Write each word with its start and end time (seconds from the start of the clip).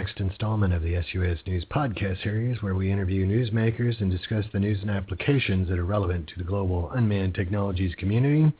next 0.00 0.18
installment 0.18 0.72
of 0.72 0.80
the 0.80 0.94
SUAS 1.12 1.40
News 1.46 1.66
podcast 1.70 2.22
series, 2.22 2.62
where 2.62 2.74
we 2.74 2.90
interview 2.90 3.26
newsmakers 3.26 4.00
and 4.00 4.10
discuss 4.10 4.46
the 4.50 4.58
news 4.58 4.78
and 4.80 4.90
applications 4.90 5.68
that 5.68 5.78
are 5.78 5.84
relevant 5.84 6.26
to 6.26 6.38
the 6.38 6.42
global 6.42 6.90
unmanned 6.92 7.34
technologies 7.34 7.94
community. 7.96 8.50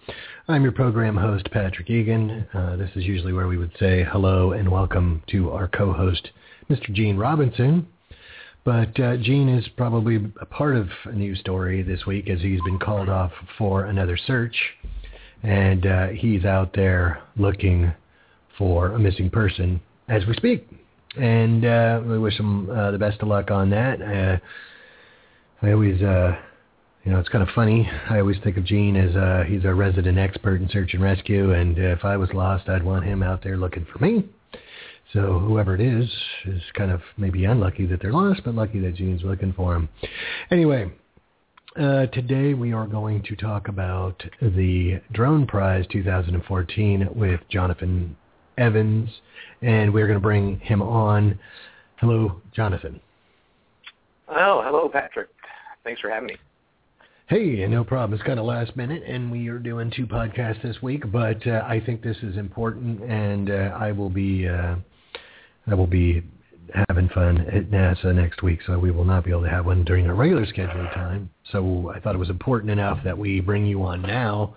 I'm 0.48 0.62
your 0.62 0.72
program 0.72 1.16
host, 1.16 1.50
Patrick 1.50 1.88
Egan. 1.88 2.46
Uh, 2.52 2.76
this 2.76 2.90
is 2.94 3.04
usually 3.04 3.32
where 3.32 3.48
we 3.48 3.56
would 3.56 3.72
say 3.80 4.04
hello 4.04 4.52
and 4.52 4.70
welcome 4.70 5.22
to 5.30 5.50
our 5.52 5.66
co-host, 5.66 6.28
Mr. 6.68 6.92
Gene 6.92 7.16
Robinson. 7.16 7.88
But 8.62 9.00
uh, 9.00 9.16
Gene 9.16 9.48
is 9.48 9.66
probably 9.78 10.16
a 10.42 10.44
part 10.44 10.76
of 10.76 10.90
a 11.06 11.12
news 11.12 11.40
story 11.40 11.82
this 11.82 12.04
week 12.04 12.28
as 12.28 12.42
he's 12.42 12.60
been 12.66 12.78
called 12.78 13.08
off 13.08 13.32
for 13.56 13.86
another 13.86 14.18
search, 14.18 14.56
and 15.42 15.86
uh, 15.86 16.08
he's 16.08 16.44
out 16.44 16.74
there 16.74 17.22
looking 17.38 17.94
for 18.58 18.88
a 18.88 18.98
missing 18.98 19.30
person 19.30 19.80
as 20.06 20.26
we 20.26 20.34
speak. 20.34 20.68
And 21.16 21.64
uh, 21.64 22.00
we 22.06 22.18
wish 22.18 22.38
him 22.38 22.70
uh, 22.70 22.90
the 22.92 22.98
best 22.98 23.20
of 23.20 23.28
luck 23.28 23.50
on 23.50 23.70
that. 23.70 24.00
Uh, 24.00 24.38
I 25.66 25.72
always, 25.72 26.00
uh, 26.00 26.36
you 27.04 27.12
know, 27.12 27.18
it's 27.18 27.28
kind 27.28 27.42
of 27.42 27.48
funny. 27.54 27.90
I 28.08 28.20
always 28.20 28.36
think 28.44 28.56
of 28.56 28.64
Gene 28.64 28.96
as 28.96 29.14
uh, 29.16 29.44
he's 29.46 29.64
our 29.64 29.74
resident 29.74 30.18
expert 30.18 30.60
in 30.60 30.68
search 30.70 30.94
and 30.94 31.02
rescue, 31.02 31.52
and 31.52 31.76
if 31.78 32.04
I 32.04 32.16
was 32.16 32.30
lost, 32.32 32.68
I'd 32.68 32.84
want 32.84 33.04
him 33.04 33.22
out 33.22 33.42
there 33.42 33.56
looking 33.56 33.86
for 33.92 33.98
me. 33.98 34.24
So 35.12 35.40
whoever 35.40 35.74
it 35.74 35.80
is 35.80 36.08
is 36.46 36.62
kind 36.74 36.92
of 36.92 37.00
maybe 37.16 37.44
unlucky 37.44 37.86
that 37.86 38.00
they're 38.00 38.12
lost, 38.12 38.42
but 38.44 38.54
lucky 38.54 38.78
that 38.80 38.94
Gene's 38.94 39.24
looking 39.24 39.52
for 39.52 39.72
them. 39.74 39.88
Anyway, 40.52 40.92
uh, 41.76 42.06
today 42.06 42.54
we 42.54 42.72
are 42.72 42.86
going 42.86 43.22
to 43.24 43.34
talk 43.34 43.66
about 43.66 44.22
the 44.40 45.00
Drone 45.12 45.46
Prize 45.46 45.84
2014 45.90 47.08
with 47.14 47.40
Jonathan 47.48 48.16
Evans, 48.60 49.08
and 49.62 49.92
we're 49.92 50.06
going 50.06 50.18
to 50.18 50.22
bring 50.22 50.58
him 50.60 50.82
on. 50.82 51.38
Hello, 51.96 52.40
Jonathan. 52.54 53.00
Oh, 54.28 54.62
hello, 54.64 54.88
Patrick. 54.88 55.28
Thanks 55.82 56.00
for 56.00 56.10
having 56.10 56.28
me. 56.28 56.36
Hey, 57.26 57.64
no 57.66 57.84
problem. 57.84 58.18
It's 58.18 58.26
kind 58.26 58.40
of 58.40 58.44
last 58.44 58.76
minute, 58.76 59.02
and 59.06 59.30
we 59.30 59.48
are 59.48 59.58
doing 59.58 59.92
two 59.94 60.06
podcasts 60.06 60.62
this 60.62 60.82
week, 60.82 61.10
but 61.12 61.46
uh, 61.46 61.62
I 61.64 61.80
think 61.84 62.02
this 62.02 62.16
is 62.22 62.36
important, 62.36 63.02
and 63.02 63.50
uh, 63.50 63.76
I 63.78 63.92
will 63.92 64.10
be 64.10 64.48
uh, 64.48 64.74
I 65.68 65.74
will 65.74 65.86
be 65.86 66.22
having 66.88 67.08
fun 67.08 67.38
at 67.48 67.70
NASA 67.70 68.14
next 68.14 68.42
week, 68.42 68.60
so 68.66 68.78
we 68.78 68.90
will 68.90 69.04
not 69.04 69.24
be 69.24 69.30
able 69.30 69.42
to 69.42 69.50
have 69.50 69.66
one 69.66 69.84
during 69.84 70.06
our 70.06 70.14
regular 70.14 70.46
scheduled 70.46 70.86
time. 70.94 71.30
So 71.50 71.92
I 71.94 72.00
thought 72.00 72.14
it 72.14 72.18
was 72.18 72.30
important 72.30 72.70
enough 72.70 73.02
that 73.04 73.16
we 73.16 73.40
bring 73.40 73.66
you 73.66 73.82
on 73.82 74.02
now 74.02 74.54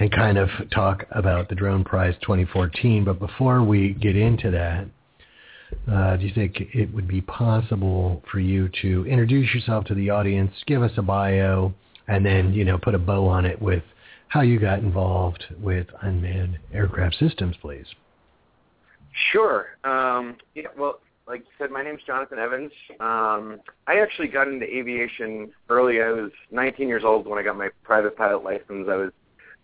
and 0.00 0.10
kind 0.10 0.38
of 0.38 0.48
talk 0.72 1.06
about 1.12 1.48
the 1.48 1.54
Drone 1.54 1.84
Prize 1.84 2.14
2014. 2.22 3.04
But 3.04 3.18
before 3.18 3.62
we 3.62 3.94
get 3.94 4.16
into 4.16 4.50
that, 4.50 4.86
uh, 5.90 6.16
do 6.16 6.26
you 6.26 6.34
think 6.34 6.56
it 6.74 6.92
would 6.92 7.08
be 7.08 7.20
possible 7.22 8.22
for 8.30 8.40
you 8.40 8.68
to 8.82 9.06
introduce 9.06 9.54
yourself 9.54 9.84
to 9.86 9.94
the 9.94 10.10
audience, 10.10 10.52
give 10.66 10.82
us 10.82 10.92
a 10.96 11.02
bio, 11.02 11.72
and 12.08 12.26
then 12.26 12.52
you 12.52 12.64
know 12.64 12.78
put 12.78 12.94
a 12.94 12.98
bow 12.98 13.26
on 13.26 13.46
it 13.46 13.60
with 13.60 13.82
how 14.28 14.40
you 14.40 14.58
got 14.58 14.78
involved 14.80 15.44
with 15.60 15.86
unmanned 16.02 16.58
aircraft 16.72 17.16
systems, 17.18 17.56
please? 17.60 17.86
Sure. 19.30 19.66
Um, 19.84 20.36
yeah, 20.54 20.68
well, 20.76 21.00
like 21.26 21.40
you 21.40 21.46
said, 21.58 21.70
my 21.70 21.82
name's 21.82 22.02
Jonathan 22.06 22.38
Evans. 22.38 22.72
Um, 23.00 23.60
I 23.86 24.00
actually 24.00 24.28
got 24.28 24.48
into 24.48 24.66
aviation 24.66 25.50
early. 25.68 26.02
I 26.02 26.10
was 26.10 26.30
19 26.50 26.88
years 26.88 27.04
old 27.04 27.26
when 27.26 27.38
I 27.38 27.42
got 27.42 27.56
my 27.56 27.68
private 27.82 28.16
pilot 28.16 28.42
license. 28.44 28.88
I 28.90 28.96
was 28.96 29.12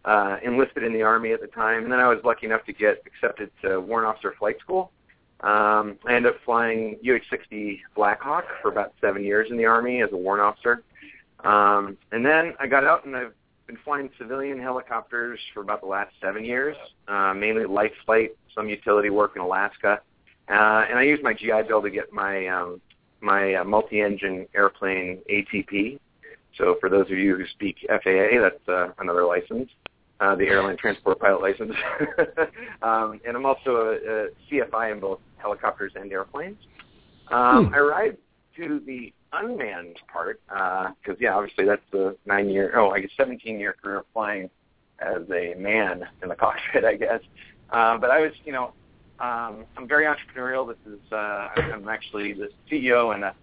uh, 0.04 0.36
enlisted 0.44 0.84
in 0.84 0.92
the 0.92 1.02
Army 1.02 1.32
at 1.32 1.40
the 1.40 1.48
time, 1.48 1.84
and 1.84 1.92
then 1.92 1.98
I 1.98 2.08
was 2.08 2.18
lucky 2.24 2.46
enough 2.46 2.64
to 2.66 2.72
get 2.72 3.02
accepted 3.06 3.50
to 3.62 3.80
Warrant 3.80 4.08
Officer 4.08 4.34
Flight 4.38 4.58
School. 4.60 4.92
Um, 5.40 5.98
I 6.06 6.14
ended 6.14 6.34
up 6.34 6.40
flying 6.44 6.96
UH-60 7.04 7.80
Blackhawk 7.94 8.44
for 8.60 8.70
about 8.70 8.92
seven 9.00 9.24
years 9.24 9.48
in 9.50 9.56
the 9.56 9.66
Army 9.66 10.02
as 10.02 10.10
a 10.12 10.16
warrant 10.16 10.42
officer. 10.42 10.82
Um, 11.44 11.96
and 12.10 12.26
then 12.26 12.54
I 12.58 12.66
got 12.66 12.84
out 12.84 13.04
and 13.04 13.14
I've 13.14 13.34
been 13.68 13.78
flying 13.84 14.10
civilian 14.18 14.58
helicopters 14.58 15.38
for 15.54 15.60
about 15.60 15.80
the 15.80 15.86
last 15.86 16.12
seven 16.20 16.44
years, 16.44 16.76
uh, 17.06 17.34
mainly 17.34 17.66
life 17.66 17.92
flight, 18.04 18.30
some 18.52 18.68
utility 18.68 19.10
work 19.10 19.32
in 19.36 19.42
Alaska. 19.42 20.00
Uh, 20.50 20.84
and 20.88 20.98
I 20.98 21.02
used 21.02 21.22
my 21.22 21.34
GI 21.34 21.62
Bill 21.68 21.82
to 21.82 21.90
get 21.90 22.12
my 22.12 22.46
um, 22.46 22.80
my 23.20 23.54
uh, 23.54 23.64
multi-engine 23.64 24.46
airplane 24.54 25.20
ATP. 25.30 25.98
So 26.56 26.76
for 26.80 26.88
those 26.88 27.06
of 27.10 27.18
you 27.18 27.36
who 27.36 27.46
speak 27.48 27.76
FAA, 27.88 28.40
that's 28.40 28.68
uh, 28.68 28.92
another 28.98 29.24
license, 29.24 29.68
uh, 30.20 30.34
the 30.34 30.46
airline 30.46 30.76
transport 30.76 31.18
pilot 31.20 31.42
license. 31.42 31.74
um, 32.82 33.20
and 33.26 33.36
I'm 33.36 33.46
also 33.46 33.76
a, 33.76 34.26
a 34.26 34.28
CFI 34.50 34.92
in 34.92 35.00
both 35.00 35.20
helicopters 35.36 35.92
and 35.94 36.10
airplanes. 36.12 36.58
Um, 37.30 37.66
hmm. 37.66 37.74
I 37.74 37.78
arrived 37.78 38.16
to 38.56 38.80
the 38.86 39.12
unmanned 39.32 39.96
part 40.12 40.40
because, 40.48 41.16
uh, 41.16 41.20
yeah, 41.20 41.34
obviously 41.34 41.64
that's 41.64 41.82
the 41.92 42.16
nine-year, 42.26 42.78
oh, 42.78 42.90
I 42.90 43.00
guess 43.00 43.10
17-year 43.18 43.76
career 43.82 43.98
of 43.98 44.06
flying 44.12 44.50
as 45.00 45.22
a 45.30 45.54
man 45.58 46.04
in 46.22 46.28
the 46.28 46.34
cockpit, 46.36 46.84
I 46.84 46.96
guess. 46.96 47.20
Uh, 47.70 47.98
but 47.98 48.10
I 48.10 48.20
was, 48.20 48.32
you 48.44 48.52
know, 48.52 48.72
um, 49.20 49.64
I'm 49.76 49.88
very 49.88 50.04
entrepreneurial. 50.04 50.68
This 50.68 50.92
is 50.92 51.12
uh, 51.12 51.48
I'm 51.56 51.88
actually 51.88 52.34
the 52.34 52.48
CEO 52.70 53.14
and 53.14 53.24
a 53.24 53.34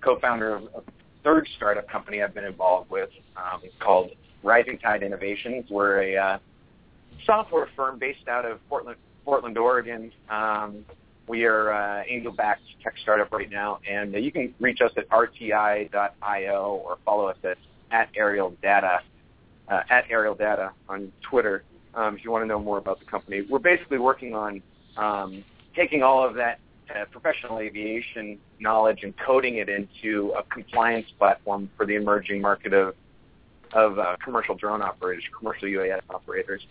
co-founder 0.00 0.56
of 0.56 0.62
a 0.74 0.82
third 1.24 1.48
startup 1.56 1.88
company 1.88 2.22
I've 2.22 2.34
been 2.34 2.44
involved 2.44 2.90
with 2.90 3.10
um, 3.36 3.62
called 3.80 4.10
Rising 4.42 4.78
Tide 4.78 5.02
Innovations. 5.02 5.64
We're 5.70 6.02
a 6.02 6.16
uh, 6.16 6.38
software 7.24 7.68
firm 7.74 7.98
based 7.98 8.28
out 8.28 8.44
of 8.44 8.60
Portland, 8.68 8.98
Portland, 9.24 9.58
Oregon. 9.58 10.12
Um, 10.28 10.84
we 11.26 11.44
are 11.44 11.72
uh, 11.72 12.04
angel-backed 12.06 12.62
tech 12.82 12.94
startup 13.02 13.32
right 13.32 13.50
now, 13.50 13.80
and 13.88 14.14
uh, 14.14 14.18
you 14.18 14.30
can 14.30 14.54
reach 14.60 14.80
us 14.82 14.92
at 14.96 15.08
rti.io 15.08 16.82
or 16.84 16.98
follow 17.04 17.26
us 17.26 17.38
at 17.44 17.56
at 17.90 18.08
Aerial 18.16 18.54
Data 18.62 19.00
uh, 19.68 19.82
at 19.88 20.04
Aerial 20.10 20.34
Data 20.34 20.72
on 20.88 21.12
Twitter 21.22 21.64
um, 21.94 22.16
if 22.16 22.24
you 22.24 22.30
want 22.30 22.42
to 22.42 22.46
know 22.46 22.58
more 22.58 22.78
about 22.78 22.98
the 22.98 23.06
company. 23.06 23.42
We're 23.48 23.58
basically 23.58 23.98
working 23.98 24.34
on 24.34 24.62
um, 24.96 25.44
taking 25.74 26.02
all 26.02 26.26
of 26.26 26.34
that 26.34 26.58
uh, 26.94 27.04
professional 27.10 27.58
aviation 27.58 28.38
knowledge 28.60 29.00
and 29.02 29.14
coding 29.16 29.56
it 29.56 29.68
into 29.68 30.34
a 30.38 30.42
compliance 30.44 31.06
platform 31.18 31.70
for 31.76 31.86
the 31.86 31.94
emerging 31.94 32.40
market 32.40 32.72
of 32.72 32.94
of 33.72 33.98
uh, 33.98 34.16
commercial 34.22 34.54
drone 34.54 34.82
operators, 34.82 35.24
commercial 35.36 35.66
UAS 35.68 36.00
operators. 36.10 36.62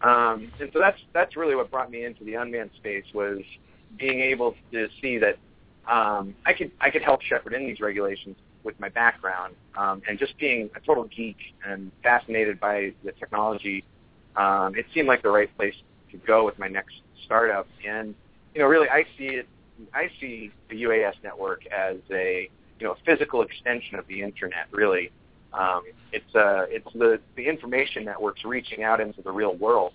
Um, 0.00 0.50
and 0.60 0.70
so 0.72 0.78
that's 0.78 0.98
that's 1.12 1.36
really 1.36 1.54
what 1.54 1.70
brought 1.70 1.90
me 1.90 2.04
into 2.04 2.24
the 2.24 2.34
unmanned 2.34 2.70
space 2.76 3.04
was 3.14 3.40
being 3.96 4.20
able 4.20 4.54
to 4.72 4.88
see 5.00 5.18
that 5.18 5.36
um, 5.88 6.34
I 6.46 6.52
could 6.52 6.70
I 6.80 6.90
could 6.90 7.02
help 7.02 7.22
shepherd 7.22 7.52
in 7.52 7.66
these 7.66 7.80
regulations 7.80 8.36
with 8.64 8.78
my 8.80 8.88
background 8.88 9.54
um, 9.76 10.02
and 10.08 10.18
just 10.18 10.36
being 10.38 10.70
a 10.76 10.80
total 10.80 11.04
geek 11.04 11.36
and 11.66 11.90
fascinated 12.02 12.60
by 12.60 12.92
the 13.04 13.12
technology. 13.12 13.84
Um, 14.36 14.74
it 14.76 14.86
seemed 14.94 15.08
like 15.08 15.22
the 15.22 15.30
right 15.30 15.54
place 15.56 15.74
to 16.10 16.16
go 16.18 16.44
with 16.44 16.58
my 16.58 16.68
next 16.68 16.96
startup. 17.24 17.66
And 17.86 18.14
you 18.54 18.60
know, 18.60 18.66
really, 18.66 18.88
I 18.88 19.04
see 19.16 19.26
it. 19.26 19.48
I 19.94 20.10
see 20.20 20.50
the 20.70 20.82
UAS 20.82 21.14
network 21.22 21.66
as 21.66 21.96
a 22.10 22.50
you 22.80 22.86
know 22.86 22.96
physical 23.06 23.42
extension 23.42 23.98
of 23.98 24.06
the 24.08 24.22
internet. 24.22 24.66
Really, 24.72 25.10
um, 25.52 25.82
it's 26.12 26.34
uh, 26.34 26.66
it's 26.68 26.92
the 26.94 27.20
the 27.36 27.46
information 27.46 28.04
networks 28.04 28.44
reaching 28.44 28.82
out 28.82 29.00
into 29.00 29.22
the 29.22 29.30
real 29.30 29.54
world 29.54 29.92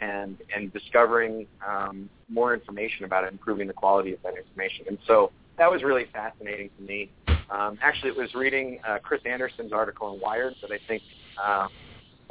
and 0.00 0.38
and 0.54 0.72
discovering 0.72 1.46
um, 1.66 2.08
more 2.28 2.54
information 2.54 3.04
about 3.04 3.24
it, 3.24 3.32
improving 3.32 3.66
the 3.66 3.72
quality 3.72 4.12
of 4.12 4.22
that 4.22 4.36
information. 4.36 4.86
And 4.88 4.98
so 5.06 5.32
that 5.58 5.70
was 5.70 5.82
really 5.82 6.06
fascinating 6.12 6.70
to 6.78 6.82
me. 6.82 7.10
Um, 7.50 7.78
actually, 7.82 8.10
it 8.10 8.16
was 8.16 8.34
reading 8.34 8.80
uh, 8.86 8.98
Chris 9.02 9.20
Anderson's 9.26 9.72
article 9.72 10.14
in 10.14 10.20
Wired 10.20 10.54
that 10.62 10.70
I 10.70 10.78
think 10.86 11.02
uh, 11.42 11.68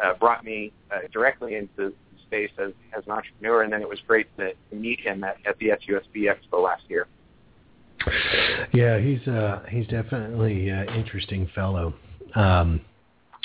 uh, 0.04 0.14
brought 0.14 0.44
me 0.44 0.72
uh, 0.92 1.00
directly 1.12 1.56
into 1.56 1.94
space 2.30 2.52
as, 2.60 2.72
as 2.96 3.04
an 3.06 3.12
entrepreneur, 3.12 3.64
and 3.64 3.74
then 3.74 3.82
it 3.82 3.90
was 3.90 4.00
great 4.08 4.28
to, 4.38 4.52
meet 4.72 5.00
him 5.00 5.24
at, 5.24 5.38
at 5.46 5.58
the 5.58 5.70
SUSB 5.70 6.32
Expo 6.32 6.64
last 6.64 6.84
year. 6.88 7.08
Yeah, 8.72 9.00
he's 9.00 9.28
uh, 9.28 9.64
he's 9.70 9.88
definitely 9.88 10.70
an 10.70 10.88
interesting 10.90 11.50
fellow. 11.54 11.94
Um, 12.36 12.82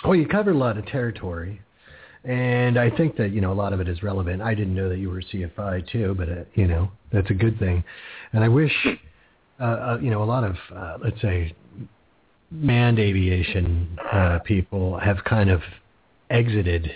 well, 0.05 0.15
you 0.15 0.29
covered 0.29 0.55
a 0.55 0.59
lot 0.59 0.79
of 0.79 0.87
territory, 0.87 1.61
and 2.23 2.79
I 2.79 2.91
think 2.91 3.17
that 3.17 3.31
you 3.31 3.41
know 3.41 3.53
a 3.53 3.55
lot 3.55 3.73
of 3.73 3.81
it 3.81 3.89
is 3.89 4.03
relevant. 4.03 4.43
I 4.43 4.55
didn't 4.55 4.75
know 4.75 4.89
that 4.89 4.99
you 4.99 5.11
were 5.11 5.23
CFI 5.23 5.91
too, 5.91 6.15
but 6.17 6.29
uh, 6.29 6.45
you 6.55 6.69
know 6.69 6.91
that's 7.13 7.31
a 7.31 7.35
good 7.35 7.59
thing. 7.59 7.83
And 8.33 8.45
I 8.45 8.49
wish 8.49 8.73
uh, 9.59 9.65
uh, 9.65 9.99
you 10.01 10.11
know 10.11 10.23
a 10.23 10.25
lot 10.25 10.45
of 10.45 10.57
uh, 10.75 10.99
let's 11.03 11.21
say 11.21 11.55
manned 12.53 13.01
aviation 13.01 13.99
uh, 14.13 14.39
people 14.45 14.99
have 14.99 15.25
kind 15.25 15.51
of 15.51 15.63
exited 16.31 16.91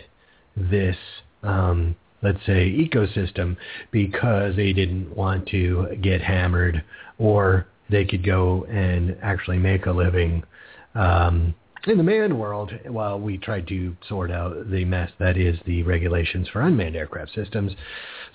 this 0.56 0.96
um, 1.42 1.96
let's 2.22 2.44
say, 2.46 2.70
ecosystem 2.70 3.56
because 3.90 4.56
they 4.56 4.72
didn't 4.72 5.14
want 5.16 5.46
to 5.48 5.96
get 6.02 6.20
hammered 6.20 6.82
or 7.18 7.66
they 7.90 8.04
could 8.04 8.24
go 8.24 8.64
and 8.64 9.16
actually 9.22 9.58
make 9.58 9.86
a 9.86 9.92
living 9.92 10.42
um, 10.94 11.54
in 11.86 11.96
the 11.96 12.02
manned 12.02 12.38
world, 12.38 12.72
while 12.86 13.18
we 13.18 13.38
tried 13.38 13.66
to 13.68 13.96
sort 14.08 14.30
out 14.30 14.70
the 14.70 14.84
mess 14.84 15.10
that 15.18 15.36
is 15.36 15.58
the 15.64 15.82
regulations 15.84 16.48
for 16.48 16.60
unmanned 16.60 16.96
aircraft 16.96 17.32
systems. 17.34 17.72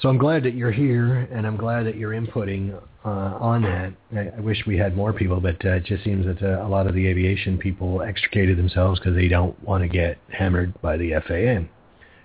So 0.02 0.10
I'm 0.10 0.18
glad 0.18 0.44
that 0.44 0.56
you're 0.56 0.72
here, 0.72 1.28
and 1.32 1.46
I'm 1.46 1.58
glad 1.58 1.86
that 1.86 1.96
you're 1.96 2.12
inputting 2.12 2.74
uh, 3.06 3.10
on 3.10 3.62
that. 3.64 3.94
I, 4.16 4.38
I 4.38 4.40
wish 4.40 4.64
we 4.66 4.78
had 4.78 4.96
more 4.96 5.14
people, 5.14 5.40
but 5.40 5.64
uh, 5.66 5.74
it 5.74 5.86
just 5.86 6.04
seems 6.04 6.26
that 6.26 6.42
uh, 6.42 6.66
a 6.66 6.70
lot 6.70 6.88
of 6.88 6.96
the 6.96 7.06
aviation 7.06 7.58
people 7.58 8.02
extricated 8.02 8.58
themselves 8.58 9.00
because 9.00 9.16
they 9.16 9.28
don't 9.28 9.62
want 9.64 9.84
to 9.84 9.90
get 9.90 10.18
hammered 10.30 10.80
by 10.82 10.98
the 10.98 11.12
FAA. 11.28 11.68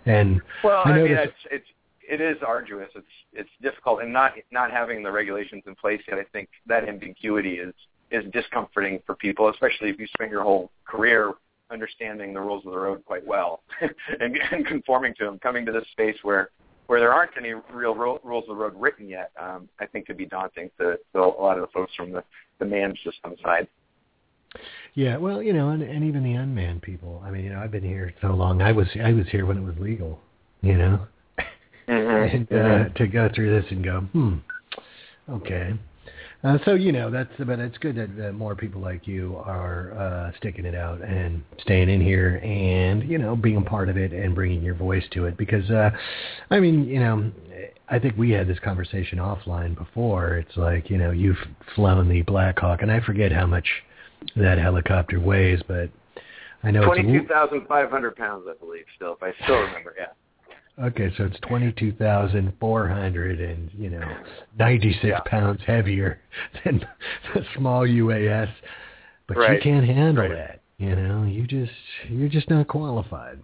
And 0.08 0.40
well, 0.64 0.82
I, 0.84 0.90
I 0.90 1.02
mean, 1.02 1.12
it's, 1.12 1.32
it's 1.50 1.66
it 2.08 2.20
is 2.20 2.38
arduous. 2.46 2.88
It's 2.94 3.06
it's 3.32 3.50
difficult, 3.62 4.02
and 4.02 4.12
not 4.12 4.32
not 4.50 4.70
having 4.70 5.02
the 5.02 5.12
regulations 5.12 5.64
in 5.66 5.75
place 5.75 6.00
yet. 6.08 6.19
I 6.19 6.25
think 6.32 6.49
that 6.66 6.88
ambiguity 6.88 7.55
is 7.55 7.75
is 8.10 8.25
discomforting 8.32 9.00
for 9.05 9.14
people, 9.14 9.49
especially 9.50 9.90
if 9.90 9.99
you 9.99 10.06
spend 10.08 10.31
your 10.31 10.43
whole 10.43 10.70
career 10.87 11.34
understanding 11.70 12.32
the 12.32 12.40
rules 12.40 12.64
of 12.64 12.72
the 12.72 12.78
road 12.78 13.05
quite 13.05 13.26
well 13.26 13.60
and, 14.20 14.38
and 14.50 14.66
conforming 14.66 15.14
to 15.19 15.25
them. 15.25 15.38
Coming 15.38 15.66
to 15.66 15.72
this 15.72 15.84
space 15.93 16.16
where 16.22 16.50
where 16.87 17.00
there 17.00 17.12
aren't 17.12 17.32
any 17.37 17.52
real 17.70 17.94
ro- 17.94 18.19
rules 18.25 18.44
of 18.44 18.56
the 18.56 18.62
road 18.62 18.72
written 18.75 19.06
yet, 19.08 19.31
um, 19.38 19.69
I 19.78 19.84
think 19.84 20.06
could 20.06 20.16
be 20.16 20.25
daunting 20.25 20.70
to, 20.78 20.99
to 21.12 21.19
a 21.19 21.26
lot 21.26 21.58
of 21.58 21.60
the 21.60 21.72
folks 21.72 21.94
from 21.94 22.12
the 22.12 22.25
the 22.58 22.64
manned 22.64 22.99
system 23.05 23.37
side. 23.43 23.69
Yeah, 24.95 25.17
well, 25.17 25.43
you 25.43 25.53
know, 25.53 25.71
and, 25.71 25.83
and 25.83 26.05
even 26.05 26.25
the 26.25 26.35
unmanned 26.35 26.83
people. 26.83 27.23
I 27.25 27.31
mean, 27.31 27.45
you 27.45 27.50
know, 27.50 27.61
I've 27.61 27.71
been 27.71 27.85
here 27.85 28.12
so 28.21 28.29
long. 28.29 28.62
I 28.62 28.73
was 28.73 28.89
I 29.03 29.12
was 29.12 29.27
here 29.29 29.47
when 29.47 29.59
it 29.59 29.62
was 29.62 29.77
legal. 29.79 30.19
You 30.62 30.77
know, 30.77 31.06
mm-hmm. 31.89 31.93
and 32.37 32.49
uh, 32.50 32.55
mm-hmm. 32.55 32.95
to 32.95 33.06
go 33.06 33.29
through 33.35 33.61
this 33.61 33.71
and 33.71 33.85
go, 33.85 34.00
hmm, 34.00 34.37
okay. 35.31 35.75
Uh, 36.45 36.56
so 36.65 36.75
you 36.75 36.93
know 36.93 37.11
that's 37.11 37.33
but 37.47 37.59
it's 37.59 37.77
good 37.79 37.97
that, 37.97 38.17
that 38.17 38.33
more 38.33 38.55
people 38.55 38.81
like 38.81 39.09
you 39.09 39.37
are 39.45 39.93
uh, 39.99 40.37
sticking 40.39 40.65
it 40.65 40.75
out 40.75 41.03
and 41.03 41.43
staying 41.61 41.89
in 41.89 42.01
here 42.01 42.37
and 42.44 43.03
you 43.09 43.19
know 43.19 43.35
being 43.35 43.56
a 43.56 43.62
part 43.62 43.89
of 43.89 43.97
it 43.97 44.12
and 44.12 44.37
bringing 44.37 44.62
your 44.62 44.77
voice 44.77 45.03
to 45.11 45.25
it 45.25 45.37
because 45.37 45.69
uh, 45.71 45.91
I 46.51 46.61
mean 46.61 46.85
you 46.85 47.01
know 47.01 47.33
I 47.89 47.99
think 47.99 48.17
we 48.17 48.31
had 48.31 48.47
this 48.47 48.59
conversation 48.61 49.19
offline 49.19 49.77
before. 49.77 50.37
It's 50.37 50.56
like 50.56 50.91
you 50.91 50.97
know 50.97 51.11
you've 51.11 51.39
flown 51.75 52.09
the 52.09 52.23
Black 52.23 52.61
Hawk 52.61 52.83
and 52.83 52.93
I 52.93 53.01
forget 53.01 53.33
how 53.33 53.47
much 53.47 53.67
that 54.37 54.59
helicopter 54.59 55.20
weighs, 55.20 55.61
but 55.67 55.91
I 56.62 56.70
know 56.70 56.85
twenty 56.85 57.03
two 57.03 57.26
thousand 57.26 57.67
five 57.67 57.91
hundred 57.91 58.17
pounds 58.17 58.44
I 58.49 58.55
believe 58.59 58.85
still 58.97 59.15
if 59.15 59.23
I 59.23 59.32
still 59.44 59.56
remember 59.61 59.94
yeah. 59.99 60.06
Okay, 60.85 61.12
so 61.17 61.25
it's 61.25 61.38
twenty 61.41 61.73
two 61.73 61.93
thousand 61.93 62.53
four 62.61 62.87
hundred 62.88 63.41
and 63.41 63.70
you 63.76 63.91
know 63.91 64.17
ninety 64.59 64.93
six 64.94 65.05
Yeah. 65.05 65.20
pounds 65.26 65.61
heavier 65.67 66.20
than 66.65 66.85
the 67.35 67.44
small 67.56 67.82
UAS, 67.87 68.50
but 69.26 69.37
you 69.37 69.59
can't 69.62 69.87
handle 69.87 70.25
Right. 70.29 70.35
that. 70.35 70.61
You 70.79 70.94
know, 70.94 71.25
you 71.25 71.44
just 71.47 71.73
you're 72.09 72.29
just 72.29 72.49
not 72.49 72.69
qualified, 72.69 73.41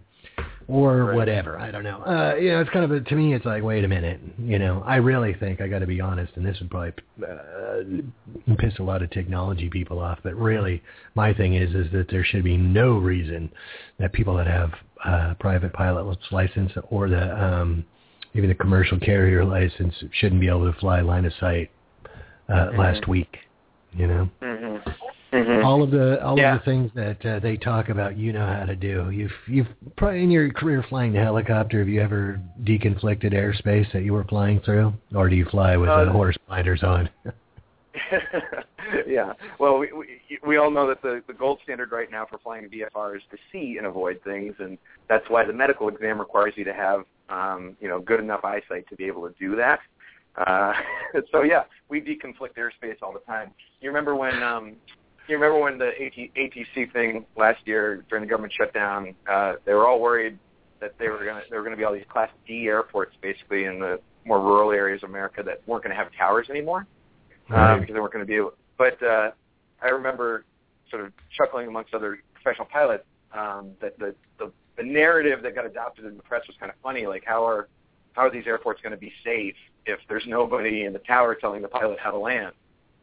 or 0.67 1.05
Right. 1.05 1.15
whatever. 1.15 1.59
I 1.59 1.69
don't 1.71 1.83
know. 1.83 2.01
Uh, 2.01 2.35
you 2.35 2.49
know, 2.51 2.61
it's 2.61 2.69
kind 2.71 2.85
of 2.85 2.91
a, 2.91 2.99
to 3.01 3.15
me. 3.15 3.33
It's 3.33 3.45
like, 3.45 3.61
wait 3.63 3.83
a 3.83 3.87
minute. 3.87 4.19
You 4.39 4.57
know, 4.59 4.81
I 4.85 4.95
really 4.97 5.33
think 5.35 5.61
I 5.61 5.67
got 5.67 5.79
to 5.79 5.87
be 5.87 6.01
honest, 6.01 6.33
and 6.35 6.45
this 6.45 6.59
would 6.59 6.69
probably 6.71 6.93
uh, 7.23 8.55
piss 8.57 8.73
a 8.79 8.83
lot 8.83 9.01
of 9.03 9.09
technology 9.11 9.69
people 9.69 9.99
off. 9.99 10.19
But 10.23 10.35
really, 10.35 10.81
my 11.13 11.33
thing 11.33 11.53
is 11.55 11.73
is 11.75 11.91
that 11.91 12.07
there 12.09 12.23
should 12.23 12.43
be 12.43 12.57
no 12.57 12.97
reason 12.97 13.51
that 13.99 14.11
people 14.13 14.35
that 14.37 14.47
have 14.47 14.71
uh, 15.03 15.33
private 15.39 15.71
pilot's 15.73 16.25
license 16.31 16.71
or 16.89 17.09
the 17.09 17.43
um, 17.43 17.85
even 18.33 18.49
the 18.49 18.55
commercial 18.55 18.99
carrier 18.99 19.45
license 19.45 19.93
shouldn't 20.13 20.41
be 20.41 20.47
able 20.49 20.71
to 20.71 20.77
fly 20.79 21.01
line 21.01 21.25
of 21.25 21.33
sight 21.39 21.69
uh, 22.49 22.69
Mhm. 22.71 22.77
last 22.77 23.07
week. 23.07 23.37
You 23.93 24.07
know, 24.07 24.29
Mm-hmm. 24.41 24.91
Mm-hmm. 25.35 25.65
all 25.65 25.83
of 25.83 25.91
the 25.91 26.23
all 26.23 26.37
Yeah. 26.37 26.55
of 26.55 26.61
the 26.61 26.65
things 26.65 26.91
that 26.95 27.25
uh, 27.25 27.39
they 27.39 27.57
talk 27.57 27.89
about, 27.89 28.17
you 28.17 28.31
know 28.31 28.45
how 28.45 28.65
to 28.65 28.75
do. 28.75 29.09
You've 29.09 29.31
you've 29.47 29.67
probably 29.97 30.23
in 30.23 30.31
your 30.31 30.49
career 30.53 30.81
flying 30.87 31.11
the 31.11 31.19
helicopter. 31.19 31.79
Have 31.79 31.89
you 31.89 32.01
ever 32.01 32.39
deconflicted 32.63 33.33
airspace 33.33 33.91
that 33.91 34.03
you 34.03 34.13
were 34.13 34.23
flying 34.23 34.61
through, 34.61 34.93
or 35.13 35.27
do 35.29 35.35
you 35.35 35.45
fly 35.45 35.75
with 35.75 35.89
Uh, 35.89 36.05
the 36.05 36.11
horse 36.11 36.37
blinders 36.47 36.83
on? 36.83 37.09
yeah. 39.07 39.33
Well, 39.59 39.77
we, 39.77 39.91
we 39.91 40.39
we 40.45 40.57
all 40.57 40.71
know 40.71 40.87
that 40.87 41.01
the 41.01 41.21
the 41.27 41.33
gold 41.33 41.59
standard 41.63 41.91
right 41.91 42.09
now 42.09 42.25
for 42.25 42.37
flying 42.37 42.65
a 42.65 42.67
VFR 42.69 43.17
is 43.17 43.23
to 43.31 43.37
see 43.51 43.75
and 43.77 43.87
avoid 43.87 44.21
things, 44.23 44.53
and 44.59 44.77
that's 45.09 45.29
why 45.29 45.43
the 45.45 45.53
medical 45.53 45.89
exam 45.89 46.19
requires 46.19 46.53
you 46.55 46.63
to 46.63 46.73
have 46.73 47.03
um, 47.29 47.75
you 47.81 47.89
know 47.89 47.99
good 47.99 48.19
enough 48.19 48.45
eyesight 48.45 48.87
to 48.89 48.95
be 48.95 49.05
able 49.05 49.27
to 49.27 49.35
do 49.39 49.55
that. 49.57 49.79
Uh, 50.37 50.73
so 51.31 51.43
yeah, 51.43 51.63
we 51.89 51.99
deconflict 51.99 52.55
airspace 52.57 52.97
all 53.01 53.11
the 53.13 53.19
time. 53.27 53.51
You 53.81 53.89
remember 53.89 54.15
when 54.15 54.41
um, 54.43 54.75
you 55.33 55.37
remember 55.37 55.59
when 55.59 55.77
the 55.77 55.87
AT, 55.87 56.35
ATC 56.35 56.91
thing 56.93 57.25
last 57.37 57.59
year 57.65 58.03
during 58.09 58.23
the 58.23 58.29
government 58.29 58.53
shutdown? 58.53 59.15
Uh, 59.29 59.53
they 59.65 59.73
were 59.73 59.87
all 59.87 59.99
worried 59.99 60.37
that 60.81 60.93
they 60.99 61.07
were 61.07 61.23
going 61.23 61.35
to 61.35 61.41
there 61.49 61.59
were 61.59 61.63
going 61.65 61.75
to 61.75 61.79
be 61.79 61.83
all 61.83 61.93
these 61.93 62.03
Class 62.09 62.29
D 62.47 62.65
airports 62.67 63.15
basically 63.21 63.65
in 63.65 63.79
the 63.79 63.99
more 64.25 64.39
rural 64.41 64.71
areas 64.71 65.03
of 65.03 65.09
America 65.09 65.41
that 65.43 65.61
weren't 65.67 65.83
going 65.83 65.95
to 65.95 66.01
have 66.01 66.11
towers 66.17 66.47
anymore 66.49 66.85
Right. 67.49 67.73
um, 67.73 67.79
because 67.81 67.93
they 67.93 67.99
weren't 67.99 68.13
going 68.13 68.25
to 68.25 68.27
be 68.27 68.35
able. 68.35 68.53
But 68.77 69.01
uh, 69.03 69.31
I 69.81 69.89
remember 69.89 70.45
sort 70.89 71.05
of 71.05 71.13
chuckling 71.35 71.67
amongst 71.67 71.93
other 71.93 72.19
professional 72.33 72.67
pilots 72.71 73.03
um, 73.33 73.71
that 73.81 73.97
the, 73.99 74.15
the 74.39 74.51
the 74.77 74.83
narrative 74.83 75.41
that 75.43 75.55
got 75.55 75.65
adopted 75.65 76.05
in 76.05 76.17
the 76.17 76.23
press 76.23 76.41
was 76.47 76.55
kind 76.59 76.71
of 76.71 76.77
funny. 76.83 77.05
Like 77.07 77.23
how 77.25 77.45
are 77.47 77.67
how 78.13 78.23
are 78.23 78.31
these 78.31 78.47
airports 78.47 78.81
going 78.81 78.91
to 78.91 78.97
be 78.97 79.11
safe 79.23 79.55
if 79.85 79.99
there's 80.09 80.23
nobody 80.27 80.83
in 80.85 80.93
the 80.93 80.99
tower 80.99 81.35
telling 81.35 81.61
the 81.61 81.67
pilot 81.67 81.99
how 81.99 82.11
to 82.11 82.17
land? 82.17 82.53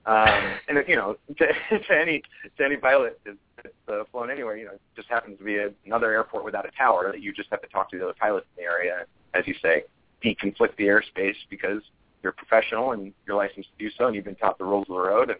Um, 0.04 0.54
and 0.68 0.84
you 0.88 0.96
know, 0.96 1.16
to, 1.38 1.46
to 1.78 1.98
any 1.98 2.22
to 2.56 2.64
any 2.64 2.76
pilot 2.76 3.20
that's 3.24 3.74
uh, 3.88 4.02
flown 4.10 4.30
anywhere, 4.30 4.56
you 4.56 4.64
know, 4.64 4.72
it 4.72 4.80
just 4.96 5.08
happens 5.08 5.38
to 5.38 5.44
be 5.44 5.56
a, 5.56 5.70
another 5.86 6.12
airport 6.12 6.44
without 6.44 6.66
a 6.66 6.70
tower 6.76 7.10
that 7.12 7.20
you 7.20 7.32
just 7.32 7.48
have 7.50 7.62
to 7.62 7.68
talk 7.68 7.90
to 7.90 7.98
the 7.98 8.04
other 8.04 8.14
pilots 8.18 8.46
in 8.56 8.64
the 8.64 8.68
area, 8.68 9.04
as 9.34 9.46
you 9.46 9.54
say, 9.62 9.84
deconflict 10.24 10.76
the 10.76 10.84
airspace 10.84 11.36
because 11.50 11.82
you're 12.22 12.32
professional 12.32 12.92
and 12.92 13.12
you're 13.26 13.36
licensed 13.36 13.68
to 13.78 13.84
do 13.84 13.90
so, 13.96 14.06
and 14.06 14.16
you've 14.16 14.24
been 14.24 14.36
taught 14.36 14.58
the 14.58 14.64
rules 14.64 14.86
of 14.88 14.96
the 14.96 15.00
road, 15.00 15.30
and 15.30 15.38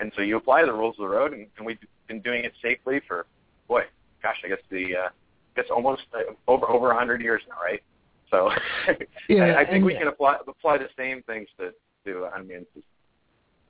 and 0.00 0.12
so 0.16 0.22
you 0.22 0.36
apply 0.36 0.64
the 0.64 0.72
rules 0.72 0.96
of 0.98 1.02
the 1.02 1.08
road, 1.08 1.32
and, 1.32 1.46
and 1.56 1.66
we've 1.66 1.78
been 2.08 2.20
doing 2.20 2.44
it 2.44 2.52
safely 2.60 3.00
for, 3.06 3.26
boy, 3.68 3.82
gosh, 4.22 4.36
I 4.44 4.48
guess 4.48 4.58
the, 4.68 4.96
uh, 4.96 5.08
I 5.08 5.60
guess 5.60 5.70
almost 5.70 6.02
uh, 6.12 6.32
over 6.48 6.68
over 6.68 6.90
a 6.90 6.96
hundred 6.96 7.20
years 7.20 7.42
now, 7.48 7.56
right? 7.62 7.82
So 8.30 8.50
Yeah, 9.28 9.44
I, 9.44 9.60
I 9.60 9.64
think 9.64 9.84
we 9.84 9.94
can 9.94 10.08
apply 10.08 10.38
apply 10.46 10.78
the 10.78 10.88
same 10.96 11.22
things 11.22 11.48
to 11.58 11.72
to 12.06 12.24
uh, 12.24 12.30
unmanned 12.36 12.66
systems. 12.66 12.84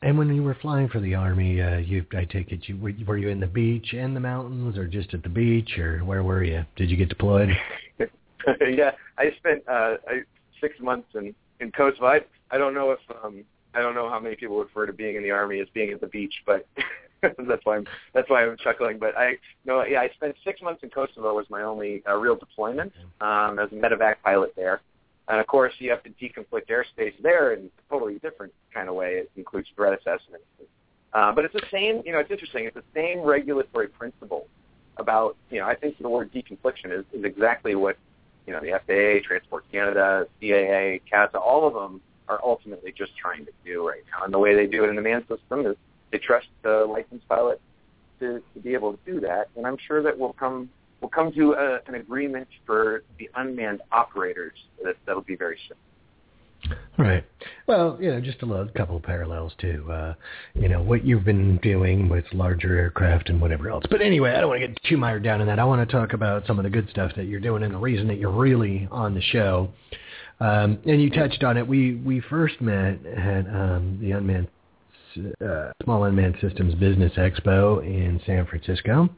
And 0.05 0.19
when 0.19 0.35
you 0.35 0.43
were 0.43 0.57
flying 0.61 0.91
for 0.91 1.01
the 1.01 1.15
army, 1.15 1.63
uh, 1.63 1.79
you 1.79 2.05
I 2.13 2.27
take 2.27 2.53
it 2.53 2.69
you 2.69 2.77
were, 2.77 2.93
were 3.07 3.17
you 3.17 3.31
in 3.31 3.41
the 3.41 3.47
beach 3.47 3.95
and 3.95 4.15
the 4.15 4.21
mountains, 4.21 4.77
or 4.77 4.87
just 4.87 5.15
at 5.15 5.23
the 5.23 5.31
beach, 5.31 5.79
or 5.79 6.01
where 6.01 6.23
were 6.23 6.45
you? 6.45 6.63
Did 6.77 6.91
you 6.91 6.99
get 6.99 7.09
deployed? 7.09 7.49
yeah, 8.69 8.91
I 9.17 9.33
spent 9.39 9.63
uh, 9.67 9.97
I, 10.07 10.21
six 10.61 10.79
months 10.79 11.09
in 11.15 11.35
in 11.61 11.73
Kosovo. 11.73 12.05
I, 12.05 12.21
I 12.51 12.59
don't 12.59 12.75
know 12.75 12.91
if 12.91 12.99
um, 13.25 13.45
I 13.73 13.81
don't 13.81 13.95
know 13.95 14.11
how 14.11 14.21
many 14.21 14.37
people 14.37 14.59
refer 14.59 14.85
to 14.85 14.93
being 14.93 15.17
in 15.17 15.23
the 15.23 15.31
army 15.31 15.61
as 15.61 15.69
being 15.73 15.91
at 15.91 16.03
the 16.03 16.07
beach, 16.07 16.35
but 16.45 16.67
that's 17.23 17.65
why 17.65 17.77
I'm 17.77 17.87
that's 18.13 18.29
why 18.29 18.45
I'm 18.45 18.59
chuckling. 18.59 18.99
But 18.99 19.17
I 19.17 19.39
no, 19.65 19.85
yeah, 19.87 20.01
I 20.01 20.11
spent 20.17 20.37
six 20.45 20.61
months 20.61 20.83
in 20.83 20.91
Kosovo 20.91 21.35
was 21.35 21.47
my 21.49 21.63
only 21.63 22.03
uh, 22.07 22.15
real 22.17 22.37
deployment 22.37 22.93
um, 23.23 23.59
as 23.59 23.73
a 23.73 23.77
medevac 23.77 24.17
pilot 24.23 24.53
there. 24.55 24.83
And 25.29 25.41
of 25.41 25.47
course, 25.47 25.73
you 25.79 25.91
have 25.91 26.03
to 26.03 26.11
deconflict 26.11 26.67
airspace 26.69 27.15
there 27.23 27.53
in 27.53 27.67
a 27.67 27.93
totally 27.93 28.19
different 28.19 28.53
kind 28.73 28.89
of 28.89 28.95
way. 28.95 29.15
It 29.15 29.31
includes 29.37 29.69
threat 29.75 29.99
assessment. 29.99 30.43
Uh, 31.13 31.33
but 31.33 31.45
it's 31.45 31.55
the 31.55 31.63
same, 31.71 32.03
you 32.05 32.13
know, 32.13 32.19
it's 32.19 32.31
interesting. 32.31 32.65
It's 32.65 32.75
the 32.75 32.83
same 32.95 33.21
regulatory 33.21 33.89
principle 33.89 34.49
about, 34.97 35.37
you 35.51 35.61
know, 35.61 35.67
I 35.67 35.75
think 35.75 35.99
the 35.99 36.09
word 36.09 36.33
deconfliction 36.33 36.93
is, 36.93 37.05
is 37.13 37.25
exactly 37.25 37.75
what, 37.75 37.97
you 38.47 38.53
know, 38.53 38.61
the 38.61 38.73
FAA, 38.87 39.27
Transport 39.27 39.65
Canada, 39.73 40.27
CAA, 40.43 41.01
CASA, 41.09 41.39
all 41.39 41.67
of 41.67 41.75
them 41.75 42.01
are 42.29 42.41
ultimately 42.43 42.93
just 42.93 43.17
trying 43.17 43.45
to 43.47 43.53
do 43.65 43.87
right 43.87 44.03
now. 44.11 44.25
And 44.25 44.35
the 44.35 44.39
way 44.39 44.55
they 44.55 44.67
do 44.67 44.85
it 44.85 44.89
in 44.89 44.97
the 44.97 45.03
man 45.03 45.27
system 45.29 45.67
is 45.67 45.77
they 46.11 46.19
trust 46.19 46.49
the 46.63 46.85
licensed 46.85 47.27
pilot 47.29 47.61
to, 48.21 48.43
to 48.55 48.61
be 48.61 48.75
able 48.75 48.93
to 48.93 48.99
do 49.07 49.21
that. 49.21 49.49
And 49.57 49.67
I'm 49.67 49.79
sure 49.79 50.03
that 50.03 50.19
we'll 50.19 50.33
come 50.33 50.69
we'll 51.05 51.11
come 51.11 51.31
to 51.31 51.53
a, 51.53 51.81
an 51.87 51.97
agreement 51.97 52.49
for 52.65 53.03
the 53.19 53.29
unmanned 53.37 53.83
operators 53.93 54.55
that 54.83 54.95
that'll 55.05 55.21
be 55.21 55.37
very 55.37 55.59
soon. 55.69 55.77
Right. 56.97 57.23
Well, 57.67 57.99
you 58.01 58.11
know, 58.11 58.23
just 58.23 58.41
a 58.41 58.47
little, 58.47 58.67
couple 58.69 58.97
of 58.97 59.03
parallels 59.03 59.53
to, 59.59 59.93
uh, 59.93 60.15
you 60.55 60.71
know, 60.71 60.83
what 60.83 61.05
you've 61.05 61.25
been 61.25 61.59
doing 61.59 62.09
with 62.09 62.25
larger 62.33 62.79
aircraft 62.79 63.29
and 63.29 63.39
whatever 63.39 63.69
else. 63.69 63.85
But 63.91 64.01
anyway, 64.01 64.33
I 64.33 64.41
don't 64.41 64.49
want 64.49 64.63
to 64.63 64.69
get 64.69 64.83
too 64.89 64.97
mired 64.97 65.23
down 65.23 65.43
in 65.43 65.47
that. 65.49 65.59
I 65.59 65.65
want 65.65 65.87
to 65.87 65.93
talk 65.93 66.15
about 66.15 66.47
some 66.47 66.59
of 66.59 66.63
the 66.63 66.71
good 66.71 66.89
stuff 66.89 67.13
that 67.17 67.25
you're 67.25 67.41
doing 67.41 67.65
and 67.65 67.75
the 67.75 67.79
reason 67.79 68.09
that 68.09 68.17
you're 68.17 68.31
really 68.31 68.89
on 68.91 69.13
the 69.13 69.21
show. 69.21 69.69
Um, 70.41 70.79
and 70.87 71.03
you 71.03 71.11
touched 71.11 71.45
on 71.45 71.59
it. 71.59 71.69
We 71.69 71.97
we 71.97 72.21
first 72.21 72.61
met 72.63 73.05
at 73.07 73.47
um, 73.47 73.99
the 74.01 74.13
unmanned 74.13 74.49
uh, 75.45 75.71
small 75.85 76.05
unmanned 76.05 76.37
systems 76.41 76.75
business 76.75 77.13
expo 77.17 77.85
in 77.85 78.21
San 78.27 78.47
Francisco. 78.47 79.09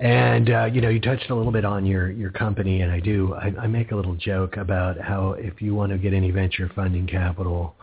And 0.00 0.50
uh, 0.50 0.64
you 0.64 0.80
know, 0.80 0.88
you 0.88 0.98
touched 0.98 1.28
a 1.28 1.34
little 1.34 1.52
bit 1.52 1.66
on 1.66 1.84
your 1.84 2.10
your 2.10 2.30
company, 2.30 2.80
and 2.80 2.90
I 2.90 3.00
do. 3.00 3.34
I, 3.34 3.52
I 3.60 3.66
make 3.66 3.92
a 3.92 3.96
little 3.96 4.14
joke 4.14 4.56
about 4.56 4.98
how 4.98 5.32
if 5.32 5.60
you 5.60 5.74
want 5.74 5.92
to 5.92 5.98
get 5.98 6.14
any 6.14 6.30
venture 6.30 6.70
funding 6.74 7.06
capital 7.06 7.74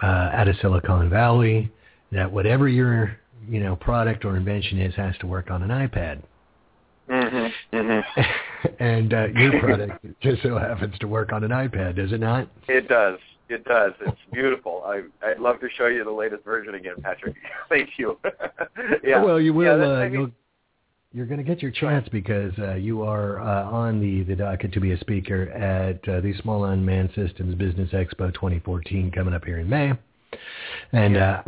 uh, 0.00 0.30
out 0.32 0.46
of 0.46 0.54
Silicon 0.62 1.10
Valley, 1.10 1.70
that 2.12 2.30
whatever 2.30 2.68
your 2.68 3.18
you 3.48 3.58
know 3.58 3.74
product 3.74 4.24
or 4.24 4.36
invention 4.36 4.80
is 4.80 4.94
has 4.94 5.18
to 5.18 5.26
work 5.26 5.50
on 5.50 5.62
an 5.62 5.70
iPad. 5.70 6.22
Mm-hmm. 7.10 7.46
Mm-hmm. 7.76 8.82
and 8.82 9.14
uh, 9.14 9.26
your 9.34 9.60
product 9.60 10.04
just 10.20 10.42
so 10.42 10.58
happens 10.58 10.94
to 11.00 11.08
work 11.08 11.32
on 11.32 11.44
an 11.44 11.50
iPad, 11.50 11.96
does 11.96 12.12
it 12.12 12.20
not? 12.20 12.48
It 12.66 12.88
does. 12.88 13.18
It 13.48 13.64
does. 13.64 13.92
It's 14.00 14.16
beautiful. 14.32 14.82
I, 14.86 15.02
I'd 15.26 15.38
love 15.38 15.60
to 15.60 15.68
show 15.76 15.86
you 15.86 16.04
the 16.04 16.10
latest 16.10 16.44
version 16.44 16.74
again, 16.74 16.96
Patrick. 17.02 17.34
Thank 17.68 17.90
you. 17.98 18.18
yeah. 19.02 19.22
Well, 19.22 19.40
you 19.40 19.54
will. 19.54 19.78
Yeah, 19.78 20.00
uh, 20.00 20.04
you'll, 20.04 20.30
you're 21.12 21.26
going 21.26 21.38
to 21.38 21.44
get 21.44 21.62
your 21.62 21.70
chance 21.70 22.06
because 22.10 22.52
uh, 22.58 22.74
you 22.74 23.02
are 23.02 23.40
uh, 23.40 23.64
on 23.64 23.98
the, 24.00 24.24
the 24.24 24.36
docket 24.36 24.72
to 24.72 24.80
be 24.80 24.92
a 24.92 25.00
speaker 25.00 25.44
at 25.50 26.06
uh, 26.06 26.20
the 26.20 26.34
Small 26.42 26.66
Unmanned 26.66 27.10
Systems 27.14 27.54
Business 27.54 27.90
Expo 27.92 28.32
2014 28.34 29.10
coming 29.12 29.32
up 29.32 29.44
here 29.44 29.58
in 29.58 29.68
May. 29.68 29.92
And 30.92 31.16
uh, 31.16 31.42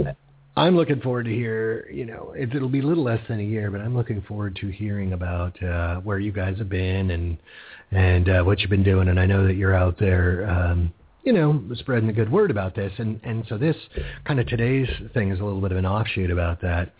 I'm 0.56 0.76
looking 0.76 1.00
forward 1.02 1.24
to 1.24 1.30
hear, 1.30 1.90
you 1.90 2.06
know, 2.06 2.32
it, 2.34 2.54
it'll 2.54 2.70
be 2.70 2.80
a 2.80 2.86
little 2.86 3.04
less 3.04 3.20
than 3.28 3.38
a 3.38 3.42
year, 3.42 3.70
but 3.70 3.82
I'm 3.82 3.94
looking 3.94 4.22
forward 4.22 4.56
to 4.62 4.68
hearing 4.68 5.12
about 5.12 5.62
uh, 5.62 5.96
where 5.96 6.18
you 6.18 6.32
guys 6.32 6.56
have 6.58 6.70
been 6.70 7.10
and 7.10 7.36
and 7.92 8.28
uh, 8.28 8.42
what 8.42 8.60
you've 8.60 8.70
been 8.70 8.84
doing. 8.84 9.08
And 9.08 9.18
I 9.18 9.26
know 9.26 9.44
that 9.46 9.54
you're 9.54 9.74
out 9.74 9.98
there, 9.98 10.48
um, 10.48 10.92
you 11.24 11.32
know, 11.32 11.60
spreading 11.74 12.06
the 12.06 12.12
good 12.12 12.30
word 12.30 12.50
about 12.50 12.74
this. 12.74 12.92
And 12.96 13.20
and 13.24 13.44
so 13.48 13.58
this 13.58 13.76
kind 14.24 14.40
of 14.40 14.46
today's 14.46 14.88
thing 15.12 15.30
is 15.30 15.40
a 15.40 15.44
little 15.44 15.60
bit 15.60 15.72
of 15.72 15.78
an 15.78 15.86
offshoot 15.86 16.30
about 16.30 16.62
that. 16.62 16.94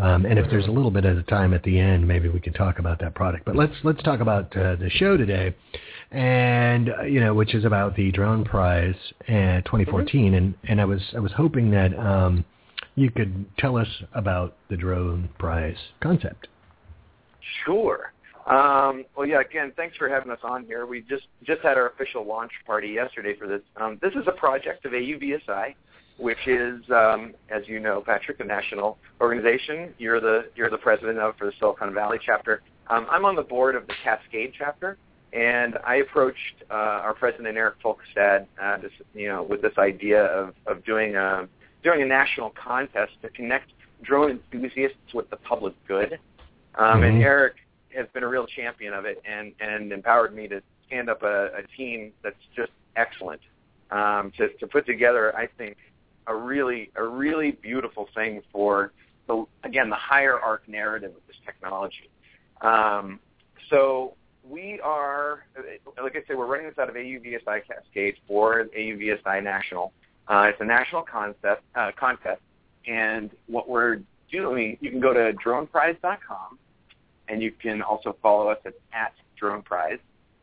Um, 0.00 0.26
and 0.26 0.38
if 0.38 0.48
there's 0.48 0.66
a 0.66 0.70
little 0.70 0.92
bit 0.92 1.04
of 1.04 1.26
time 1.26 1.52
at 1.52 1.62
the 1.64 1.78
end, 1.78 2.06
maybe 2.06 2.28
we 2.28 2.38
can 2.38 2.52
talk 2.52 2.78
about 2.78 3.00
that 3.00 3.14
product. 3.14 3.44
But 3.44 3.56
let's 3.56 3.74
let's 3.82 4.02
talk 4.02 4.20
about 4.20 4.56
uh, 4.56 4.76
the 4.76 4.88
show 4.90 5.16
today, 5.16 5.54
and 6.12 6.90
uh, 6.90 7.02
you 7.02 7.20
know, 7.20 7.34
which 7.34 7.54
is 7.54 7.64
about 7.64 7.96
the 7.96 8.12
Drone 8.12 8.44
Prize 8.44 8.94
uh, 9.28 9.62
2014. 9.62 10.34
And 10.34 10.54
and 10.68 10.80
I 10.80 10.84
was 10.84 11.00
I 11.16 11.18
was 11.18 11.32
hoping 11.32 11.70
that 11.72 11.98
um, 11.98 12.44
you 12.94 13.10
could 13.10 13.44
tell 13.58 13.76
us 13.76 13.88
about 14.14 14.56
the 14.70 14.76
Drone 14.76 15.28
Prize 15.38 15.76
concept. 16.00 16.46
Sure. 17.64 18.12
Um, 18.46 19.04
well, 19.16 19.26
yeah. 19.26 19.40
Again, 19.40 19.72
thanks 19.76 19.96
for 19.96 20.08
having 20.08 20.30
us 20.30 20.38
on 20.44 20.64
here. 20.64 20.86
We 20.86 21.00
just 21.02 21.24
just 21.44 21.60
had 21.62 21.76
our 21.76 21.88
official 21.88 22.24
launch 22.24 22.52
party 22.66 22.88
yesterday 22.88 23.36
for 23.36 23.48
this. 23.48 23.62
Um, 23.76 23.98
this 24.00 24.12
is 24.12 24.28
a 24.28 24.32
project 24.32 24.86
of 24.86 24.92
AUVSI, 24.92 25.74
which 26.18 26.46
is, 26.46 26.78
um, 26.90 27.34
as 27.48 27.62
you 27.66 27.80
know, 27.80 28.00
Patrick, 28.00 28.40
a 28.40 28.44
national 28.44 28.98
organization. 29.20 29.94
You're 29.98 30.20
the 30.20 30.50
you're 30.56 30.70
the 30.70 30.78
president 30.78 31.18
of 31.18 31.36
for 31.36 31.46
the 31.46 31.52
Silicon 31.58 31.94
Valley 31.94 32.18
chapter. 32.24 32.62
Um, 32.88 33.06
I'm 33.10 33.24
on 33.24 33.36
the 33.36 33.42
board 33.42 33.74
of 33.74 33.86
the 33.86 33.94
Cascade 34.04 34.52
chapter, 34.56 34.96
and 35.32 35.78
I 35.86 35.96
approached 35.96 36.56
uh, 36.70 36.74
our 37.06 37.14
president 37.14 37.56
Eric 37.56 37.76
Folkestad, 37.84 38.46
uh, 38.62 38.78
this, 38.78 38.92
you 39.14 39.28
know, 39.28 39.42
with 39.42 39.62
this 39.62 39.76
idea 39.78 40.24
of 40.24 40.54
of 40.66 40.84
doing 40.84 41.16
a 41.16 41.48
doing 41.82 42.02
a 42.02 42.06
national 42.06 42.50
contest 42.50 43.12
to 43.22 43.28
connect 43.30 43.70
drone 44.02 44.40
enthusiasts 44.52 45.14
with 45.14 45.28
the 45.30 45.36
public 45.36 45.74
good. 45.86 46.18
Um, 46.74 47.02
And 47.02 47.18
Mhm. 47.18 47.24
Eric 47.24 47.56
has 47.96 48.06
been 48.12 48.22
a 48.22 48.28
real 48.28 48.46
champion 48.46 48.92
of 48.92 49.04
it 49.04 49.20
and, 49.24 49.52
and 49.60 49.92
empowered 49.92 50.34
me 50.34 50.46
to 50.48 50.62
stand 50.86 51.08
up 51.08 51.22
a, 51.22 51.46
a 51.56 51.62
team 51.76 52.12
that's 52.22 52.36
just 52.54 52.72
excellent 52.96 53.40
um, 53.90 54.30
to, 54.36 54.48
to 54.60 54.66
put 54.66 54.86
together, 54.86 55.34
I 55.36 55.46
think, 55.46 55.76
a 56.28 56.34
really 56.34 56.90
a 56.96 57.04
really 57.04 57.52
beautiful 57.52 58.08
thing 58.14 58.42
for 58.52 58.92
the 59.26 59.44
again 59.64 59.90
the 59.90 59.96
higher 59.96 60.38
arc 60.38 60.68
narrative 60.68 61.10
of 61.10 61.22
this 61.26 61.36
technology. 61.44 62.10
Um, 62.60 63.20
so 63.70 64.14
we 64.48 64.80
are, 64.82 65.44
like 66.02 66.16
I 66.16 66.20
said, 66.26 66.38
we're 66.38 66.46
running 66.46 66.66
this 66.66 66.78
out 66.78 66.88
of 66.88 66.94
AUVSI 66.94 67.60
Cascade 67.66 68.16
for 68.26 68.64
AUVSI 68.76 69.42
National. 69.42 69.92
Uh, 70.26 70.46
it's 70.48 70.60
a 70.60 70.64
national 70.64 71.02
concept 71.02 71.62
uh, 71.74 71.90
contest, 71.98 72.40
and 72.86 73.30
what 73.46 73.68
we're 73.68 74.00
doing, 74.30 74.76
you 74.80 74.90
can 74.90 75.00
go 75.00 75.12
to 75.12 75.32
droneprize.com 75.44 76.58
and 77.28 77.42
you 77.42 77.52
can 77.52 77.82
also 77.82 78.16
follow 78.22 78.48
us 78.48 78.58
at, 78.64 78.74
at 78.92 79.12
Drone 79.36 79.62
Prize. 79.62 79.98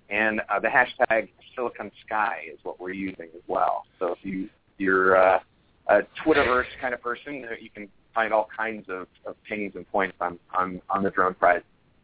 And 0.10 0.42
uh, 0.50 0.60
the 0.60 0.68
hashtag 0.68 1.30
Silicon 1.56 1.92
Sky 2.06 2.46
is 2.52 2.60
what 2.64 2.80
we're 2.80 2.94
using 2.94 3.30
as 3.36 3.42
well. 3.48 3.86
So 4.00 4.14
if 4.14 4.20
you, 4.22 4.50
you're 4.78 5.18
uh, 5.18 5.40
a 5.88 6.02
Twitterverse 6.24 6.66
kind 6.82 6.94
of 6.94 7.02
person, 7.02 7.46
you 7.60 7.70
can 7.70 7.88
find 8.14 8.34
all 8.34 8.48
kinds 8.56 8.90
of, 8.90 9.08
of 9.26 9.36
pings 9.44 9.74
and 9.76 9.90
points 9.92 10.16
on, 10.22 10.40
on, 10.54 10.82
on 10.90 11.04
the 11.04 11.12
Drone 11.12 11.34
Prize 11.34 11.62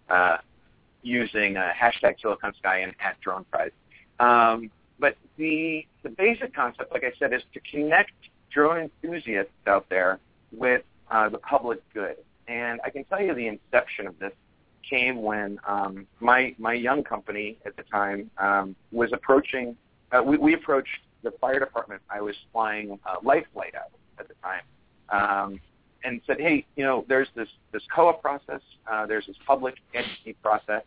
uh, 0.09 0.37
using 1.01 1.57
uh, 1.57 1.71
hashtag 1.79 2.19
Silicon 2.21 2.53
Sky 2.59 2.79
and 2.79 2.93
at 2.99 3.19
Drone 3.21 3.45
Prize. 3.51 3.71
Um, 4.19 4.69
but 4.99 5.17
the, 5.37 5.85
the 6.03 6.09
basic 6.09 6.53
concept, 6.53 6.91
like 6.91 7.03
I 7.03 7.11
said, 7.17 7.33
is 7.33 7.41
to 7.53 7.59
connect 7.71 8.11
drone 8.51 8.89
enthusiasts 9.03 9.51
out 9.65 9.87
there 9.89 10.19
with 10.51 10.83
uh, 11.09 11.29
the 11.29 11.39
public 11.39 11.81
good. 11.93 12.17
And 12.47 12.79
I 12.85 12.89
can 12.89 13.03
tell 13.05 13.21
you 13.21 13.33
the 13.33 13.47
inception 13.47 14.07
of 14.07 14.19
this 14.19 14.33
came 14.87 15.21
when 15.21 15.59
um, 15.65 16.05
my 16.19 16.53
my 16.57 16.73
young 16.73 17.03
company 17.03 17.57
at 17.65 17.75
the 17.77 17.83
time 17.83 18.29
um, 18.37 18.75
was 18.91 19.11
approaching. 19.13 19.75
Uh, 20.11 20.21
we, 20.21 20.37
we 20.37 20.53
approached 20.53 20.99
the 21.23 21.31
fire 21.39 21.59
department. 21.59 22.01
I 22.09 22.21
was 22.21 22.35
flying 22.51 22.99
uh, 23.05 23.15
life 23.23 23.45
flight 23.53 23.75
out 23.75 23.91
at 24.19 24.27
the 24.27 24.35
time, 24.41 24.61
um, 25.09 25.59
and 26.03 26.21
said, 26.25 26.39
"Hey, 26.39 26.65
you 26.75 26.83
know, 26.83 27.05
there's 27.07 27.27
this 27.35 27.49
this 27.71 27.83
COA 27.93 28.13
process. 28.13 28.61
Uh, 28.91 29.05
there's 29.05 29.27
this 29.27 29.35
public 29.45 29.75
entity 29.93 30.35
process 30.41 30.83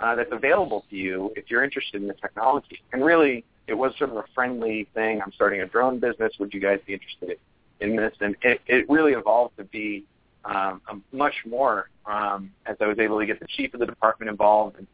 uh, 0.00 0.14
that's 0.14 0.32
available 0.32 0.84
to 0.90 0.96
you 0.96 1.32
if 1.36 1.50
you're 1.50 1.64
interested 1.64 2.02
in 2.02 2.08
the 2.08 2.14
technology." 2.14 2.82
And 2.92 3.04
really, 3.04 3.44
it 3.66 3.74
was 3.74 3.92
sort 3.98 4.10
of 4.10 4.16
a 4.16 4.24
friendly 4.34 4.88
thing. 4.94 5.20
I'm 5.22 5.32
starting 5.32 5.60
a 5.60 5.66
drone 5.66 5.98
business. 5.98 6.32
Would 6.38 6.52
you 6.52 6.60
guys 6.60 6.80
be 6.86 6.94
interested 6.94 7.38
in 7.80 7.96
this? 7.96 8.14
And 8.20 8.36
it, 8.42 8.60
it 8.66 8.88
really 8.88 9.12
evolved 9.12 9.56
to 9.58 9.64
be 9.64 10.04
um, 10.44 10.80
much 11.12 11.34
more 11.46 11.88
um, 12.06 12.50
as 12.66 12.76
I 12.80 12.86
was 12.86 12.98
able 12.98 13.18
to 13.20 13.26
get 13.26 13.40
the 13.40 13.46
chief 13.46 13.74
of 13.74 13.80
the 13.80 13.86
department 13.86 14.30
involved 14.30 14.78
and 14.78 14.86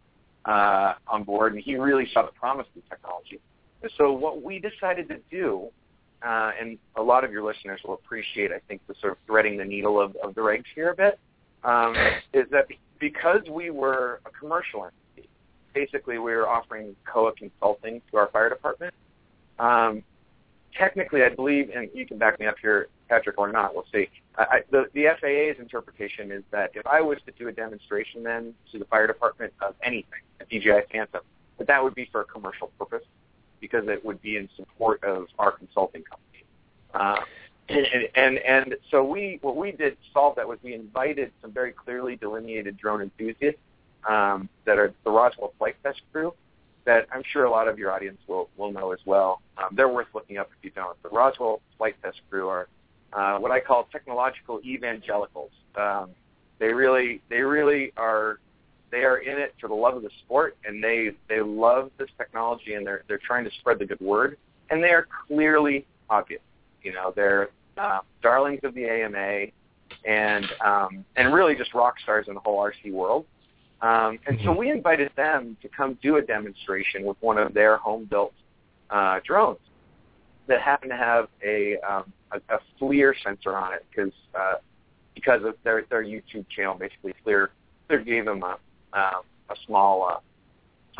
uh, 0.45 0.95
on 1.07 1.25
board, 1.25 1.54
and 1.54 1.62
he 1.62 1.76
really 1.76 2.09
saw 2.12 2.23
the 2.25 2.33
promise 2.33 2.66
of 2.75 2.83
the 2.83 2.88
technology. 2.88 3.40
So 3.97 4.12
what 4.12 4.42
we 4.42 4.58
decided 4.58 5.08
to 5.08 5.18
do, 5.30 5.68
uh, 6.23 6.50
and 6.61 6.78
a 6.97 7.02
lot 7.02 7.25
of 7.25 7.30
your 7.30 7.44
listeners 7.44 7.80
will 7.85 7.94
appreciate, 7.94 8.50
I 8.50 8.61
think, 8.66 8.80
the 8.88 8.94
sort 9.00 9.12
of 9.12 9.18
threading 9.26 9.56
the 9.56 9.64
needle 9.64 10.00
of, 10.00 10.16
of 10.16 10.35
the 10.35 10.40
regs 10.40 10.64
here 10.75 10.90
a 10.90 10.97
bit, 10.97 11.18
um, 11.64 11.94
is 12.32 12.47
that 12.50 12.66
because 12.99 13.42
we 13.50 13.70
were 13.70 14.20
a 14.26 14.30
commercial 14.30 14.85
entity, 14.85 15.28
basically 15.75 16.18
we 16.18 16.32
were 16.32 16.49
offering 16.49 16.97
COA 17.12 17.32
consulting 17.35 18.02
to 18.11 18.16
our 18.16 18.28
fire 18.28 18.49
department. 18.49 18.94
Um, 19.58 20.02
technically, 20.76 21.23
I 21.23 21.28
believe, 21.28 21.70
and 21.75 21.88
you 21.94 22.06
can 22.06 22.18
back 22.18 22.40
me 22.40 22.47
up 22.47 22.56
here, 22.61 22.88
Patrick, 23.08 23.38
or 23.38 23.50
not, 23.50 23.75
we'll 23.75 23.87
see. 23.92 24.08
I, 24.37 24.61
the, 24.70 24.87
the 24.94 25.06
FAA's 25.20 25.61
interpretation 25.61 26.30
is 26.30 26.42
that 26.52 26.70
if 26.75 26.87
I 26.87 27.00
was 27.00 27.18
to 27.26 27.32
do 27.32 27.49
a 27.49 27.52
demonstration 27.52 28.23
then 28.23 28.54
to 28.73 28.78
the 28.78 28.85
fire 28.85 29.06
department 29.06 29.52
of 29.61 29.75
anything, 29.82 30.20
a 30.40 30.44
DJI 30.44 30.87
Phantom, 30.92 31.23
that 31.58 31.66
that 31.66 31.82
would 31.82 31.94
be 31.94 32.08
for 32.11 32.20
a 32.20 32.25
commercial 32.25 32.68
purpose 32.78 33.02
because 33.61 33.88
it 33.88 34.05
would 34.05 34.21
be 34.23 34.37
in 34.37 34.49
support 34.57 35.03
of 35.05 35.27
our 35.38 35.53
consulting 35.53 36.03
company. 36.03 36.45
Uh, 36.95 37.21
and, 37.69 38.09
and 38.15 38.38
and 38.38 38.77
so 38.91 39.05
we 39.05 39.38
what 39.43 39.57
we 39.57 39.73
did 39.73 39.91
to 39.91 40.11
solve 40.12 40.37
that 40.37 40.49
was 40.49 40.59
we 40.62 40.75
invited 40.75 41.33
some 41.43 41.53
very 41.53 41.73
clearly 41.73 42.17
delineated 42.17 42.77
drone 42.79 43.03
enthusiasts 43.03 43.61
um, 44.09 44.49
that 44.65 44.79
are 44.79 44.95
the 45.05 45.11
Roswell 45.11 45.53
Flight 45.59 45.77
Test 45.83 46.00
crew 46.12 46.33
that 46.85 47.07
I'm 47.12 47.23
sure 47.33 47.45
a 47.45 47.50
lot 47.50 47.69
of 47.69 47.79
your 47.79 47.93
audience 47.93 48.19
will 48.27 48.49
will 48.57 48.73
know 48.73 48.93
as 48.93 49.00
well. 49.05 49.43
Um, 49.59 49.69
they're 49.73 49.88
worth 49.88 50.09
looking 50.15 50.38
up 50.38 50.49
if 50.59 50.65
you 50.65 50.71
don't. 50.71 51.00
The 51.03 51.11
Roswell 51.11 51.61
Flight 51.77 51.97
Test 52.03 52.21
crew 52.31 52.49
are 52.49 52.69
uh, 53.12 53.38
what 53.38 53.50
I 53.50 53.61
call 53.61 53.88
technological 53.93 54.61
evangelicals. 54.65 55.50
Um, 55.77 56.11
they 56.59 56.73
really 56.73 57.21
they 57.29 57.43
really 57.43 57.93
are 57.97 58.38
they 58.90 59.04
are 59.04 59.18
in 59.18 59.38
it 59.38 59.54
for 59.61 59.68
the 59.68 59.75
love 59.75 59.97
of 59.97 60.02
the 60.02 60.11
sport 60.25 60.57
and 60.64 60.83
they 60.83 61.11
they 61.28 61.40
love 61.40 61.90
this 61.99 62.09
technology 62.16 62.75
and 62.75 62.87
they're 62.87 63.02
they're 63.09 63.18
trying 63.18 63.45
to 63.45 63.50
spread 63.61 63.78
the 63.78 63.87
good 63.87 64.00
word 64.00 64.37
and 64.71 64.83
they 64.83 64.90
are 64.90 65.07
clearly 65.26 65.87
obvious. 66.11 66.40
You 66.83 66.92
know, 66.92 67.12
they're 67.14 67.50
uh, 67.76 68.00
darlings 68.23 68.61
of 68.64 68.75
the 68.75 68.85
AMA 68.85 69.47
and 70.04 70.47
um, 70.64 71.04
and 71.16 71.33
really 71.33 71.54
just 71.54 71.75
rock 71.75 71.95
stars 72.02 72.26
in 72.28 72.35
the 72.35 72.40
whole 72.40 72.59
RC 72.59 72.92
world. 72.92 73.25
Um, 73.80 74.18
and 74.26 74.38
so 74.45 74.52
we 74.52 74.71
invited 74.71 75.12
them 75.16 75.57
to 75.62 75.68
come 75.68 75.97
do 76.02 76.16
a 76.16 76.23
demonstration 76.23 77.04
with 77.04 77.16
one 77.21 77.38
of 77.38 77.54
their 77.54 77.76
home-built 77.76 78.33
uh, 78.90 79.21
drones 79.25 79.61
that 80.49 80.61
happened 80.61 80.90
to 80.90 80.97
have 80.97 81.28
a 81.45 81.76
um, 81.78 82.12
a, 82.33 82.54
a 82.54 82.59
FLIR 82.80 83.14
sensor 83.23 83.57
on 83.57 83.75
it 83.75 83.87
because 83.90 84.12
uh, 84.35 84.54
because 85.14 85.45
of 85.45 85.54
their 85.64 85.85
their 85.90 86.02
YouTube 86.02 86.49
channel. 86.49 86.75
Basically, 86.75 87.14
FLIR 87.25 87.49
FLIR 87.88 88.04
gave 88.04 88.25
them 88.25 88.42
a 88.42 88.59
um, 88.92 89.23
a 89.50 89.54
small 89.66 90.09
uh, 90.09 90.21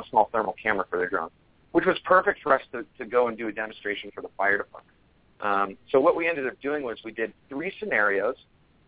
a 0.01 0.09
small 0.11 0.29
thermal 0.33 0.55
camera 0.63 0.85
for 0.89 0.99
their 0.99 1.09
drone, 1.09 1.31
which 1.73 1.85
was 1.85 1.99
perfect 2.05 2.41
for 2.43 2.55
us 2.55 2.63
to, 2.73 2.85
to 2.99 3.05
go 3.05 3.29
and 3.29 3.37
do 3.37 3.49
a 3.49 3.53
demonstration 3.53 4.11
for 4.15 4.23
the 4.23 4.29
fire 4.37 4.59
department. 4.59 4.95
Um, 5.41 5.77
so 5.91 6.01
what 6.01 6.17
we 6.17 6.29
ended 6.29 6.47
up 6.47 6.61
doing 6.61 6.83
was 6.83 6.99
we 7.05 7.13
did 7.13 7.33
three 7.49 7.73
scenarios 7.79 8.37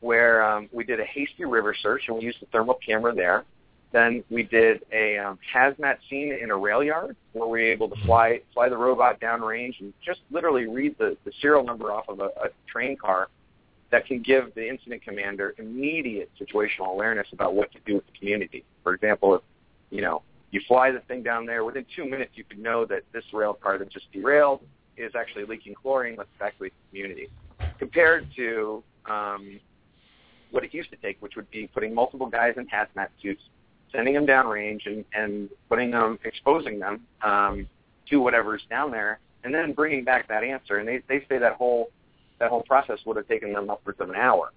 where 0.01 0.45
um, 0.45 0.69
we 0.73 0.85
did 0.85 1.01
a 1.01 1.05
hasty 1.05 1.45
river 1.45 1.75
search 1.81 2.03
and 2.09 2.17
we 2.17 2.25
used 2.25 2.41
the 2.41 2.47
thermal 2.47 2.79
camera 2.85 3.15
there. 3.15 3.45
Then 3.93 4.23
we 4.31 4.45
did 4.45 4.83
a 4.93 5.19
um, 5.19 5.39
hazmat 5.53 5.97
scene 6.09 6.33
in 6.33 6.51
a 6.51 6.57
rail 6.57 6.83
yard 6.83 7.17
where 7.33 7.49
we 7.49 7.61
were 7.61 7.67
able 7.67 7.89
to 7.89 7.97
fly 8.07 8.41
fly 8.55 8.69
the 8.69 8.77
robot 8.77 9.21
downrange 9.21 9.81
and 9.81 9.93
just 10.05 10.21
literally 10.31 10.67
read 10.67 10.97
the, 10.99 11.17
the 11.25 11.33
serial 11.41 11.65
number 11.65 11.91
off 11.91 12.09
of 12.09 12.21
a, 12.21 12.27
a 12.27 12.49
train 12.69 12.97
car 12.97 13.29
that 13.91 14.07
can 14.07 14.23
give 14.23 14.55
the 14.55 14.69
incident 14.69 15.03
commander 15.03 15.55
immediate 15.59 16.31
situational 16.41 16.91
awareness 16.91 17.27
about 17.33 17.55
what 17.55 17.73
to 17.73 17.79
do 17.85 17.95
with 17.97 18.07
the 18.07 18.19
community. 18.19 18.65
For 18.83 18.95
example, 18.95 19.35
if 19.35 19.43
you 19.91 20.01
know 20.01 20.23
you 20.51 20.61
fly 20.67 20.91
the 20.91 21.01
thing 21.01 21.23
down 21.23 21.47
there, 21.47 21.65
within 21.65 21.85
two 21.95 22.09
minutes 22.09 22.33
you 22.35 22.45
could 22.45 22.59
know 22.59 22.85
that 22.87 23.03
this 23.13 23.25
rail 23.33 23.55
car 23.55 23.79
that 23.79 23.91
just 23.91 24.11
derailed 24.13 24.61
is 24.97 25.13
actually 25.15 25.45
leaking 25.45 25.75
chlorine. 25.75 26.17
Let's 26.17 26.31
evacuate 26.37 26.73
the 26.73 26.99
community. 26.99 27.29
Compared 27.79 28.27
to 28.37 28.83
um, 29.07 29.61
what 30.51 30.65
it 30.65 30.75
used 30.75 30.91
to 30.91 30.97
take, 30.97 31.21
which 31.21 31.37
would 31.37 31.51
be 31.51 31.67
putting 31.69 31.95
multiple 31.95 32.27
guys 32.27 32.55
in 32.57 32.67
hazmat 32.67 33.09
suits, 33.23 33.43
sending 33.93 34.15
them 34.15 34.27
downrange, 34.27 34.87
and, 34.87 35.05
and 35.15 35.49
putting 35.69 35.91
them, 35.91 36.19
exposing 36.25 36.79
them 36.79 37.01
um, 37.23 37.67
to 38.09 38.17
whatever's 38.21 38.63
down 38.69 38.91
there, 38.91 39.19
and 39.45 39.55
then 39.55 39.73
bringing 39.73 40.05
back 40.05 40.29
that 40.29 40.45
answer. 40.45 40.77
And 40.77 40.87
they 40.87 41.03
they 41.09 41.25
say 41.29 41.39
that 41.39 41.55
whole 41.55 41.91
that 42.41 42.51
whole 42.51 42.63
process 42.63 42.99
would 43.07 43.17
have 43.17 43.29
taken 43.29 43.53
them 43.53 43.71
upwards 43.71 44.01
of 44.01 44.09
an 44.09 44.17
hour. 44.17 44.51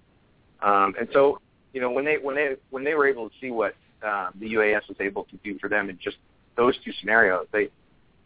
Um, 0.62 0.94
and 0.98 1.08
so, 1.12 1.40
you 1.72 1.80
know, 1.80 1.90
when 1.90 2.04
they 2.04 2.16
when 2.16 2.34
they 2.34 2.56
when 2.70 2.82
they 2.82 2.94
were 2.94 3.06
able 3.06 3.28
to 3.28 3.34
see 3.40 3.50
what 3.50 3.76
uh, 4.04 4.30
the 4.40 4.54
UAS 4.54 4.88
was 4.88 4.96
able 5.00 5.24
to 5.24 5.36
do 5.44 5.58
for 5.58 5.68
them 5.68 5.88
in 5.88 5.98
just 6.02 6.16
those 6.56 6.74
two 6.84 6.92
scenarios, 7.00 7.46
they 7.52 7.68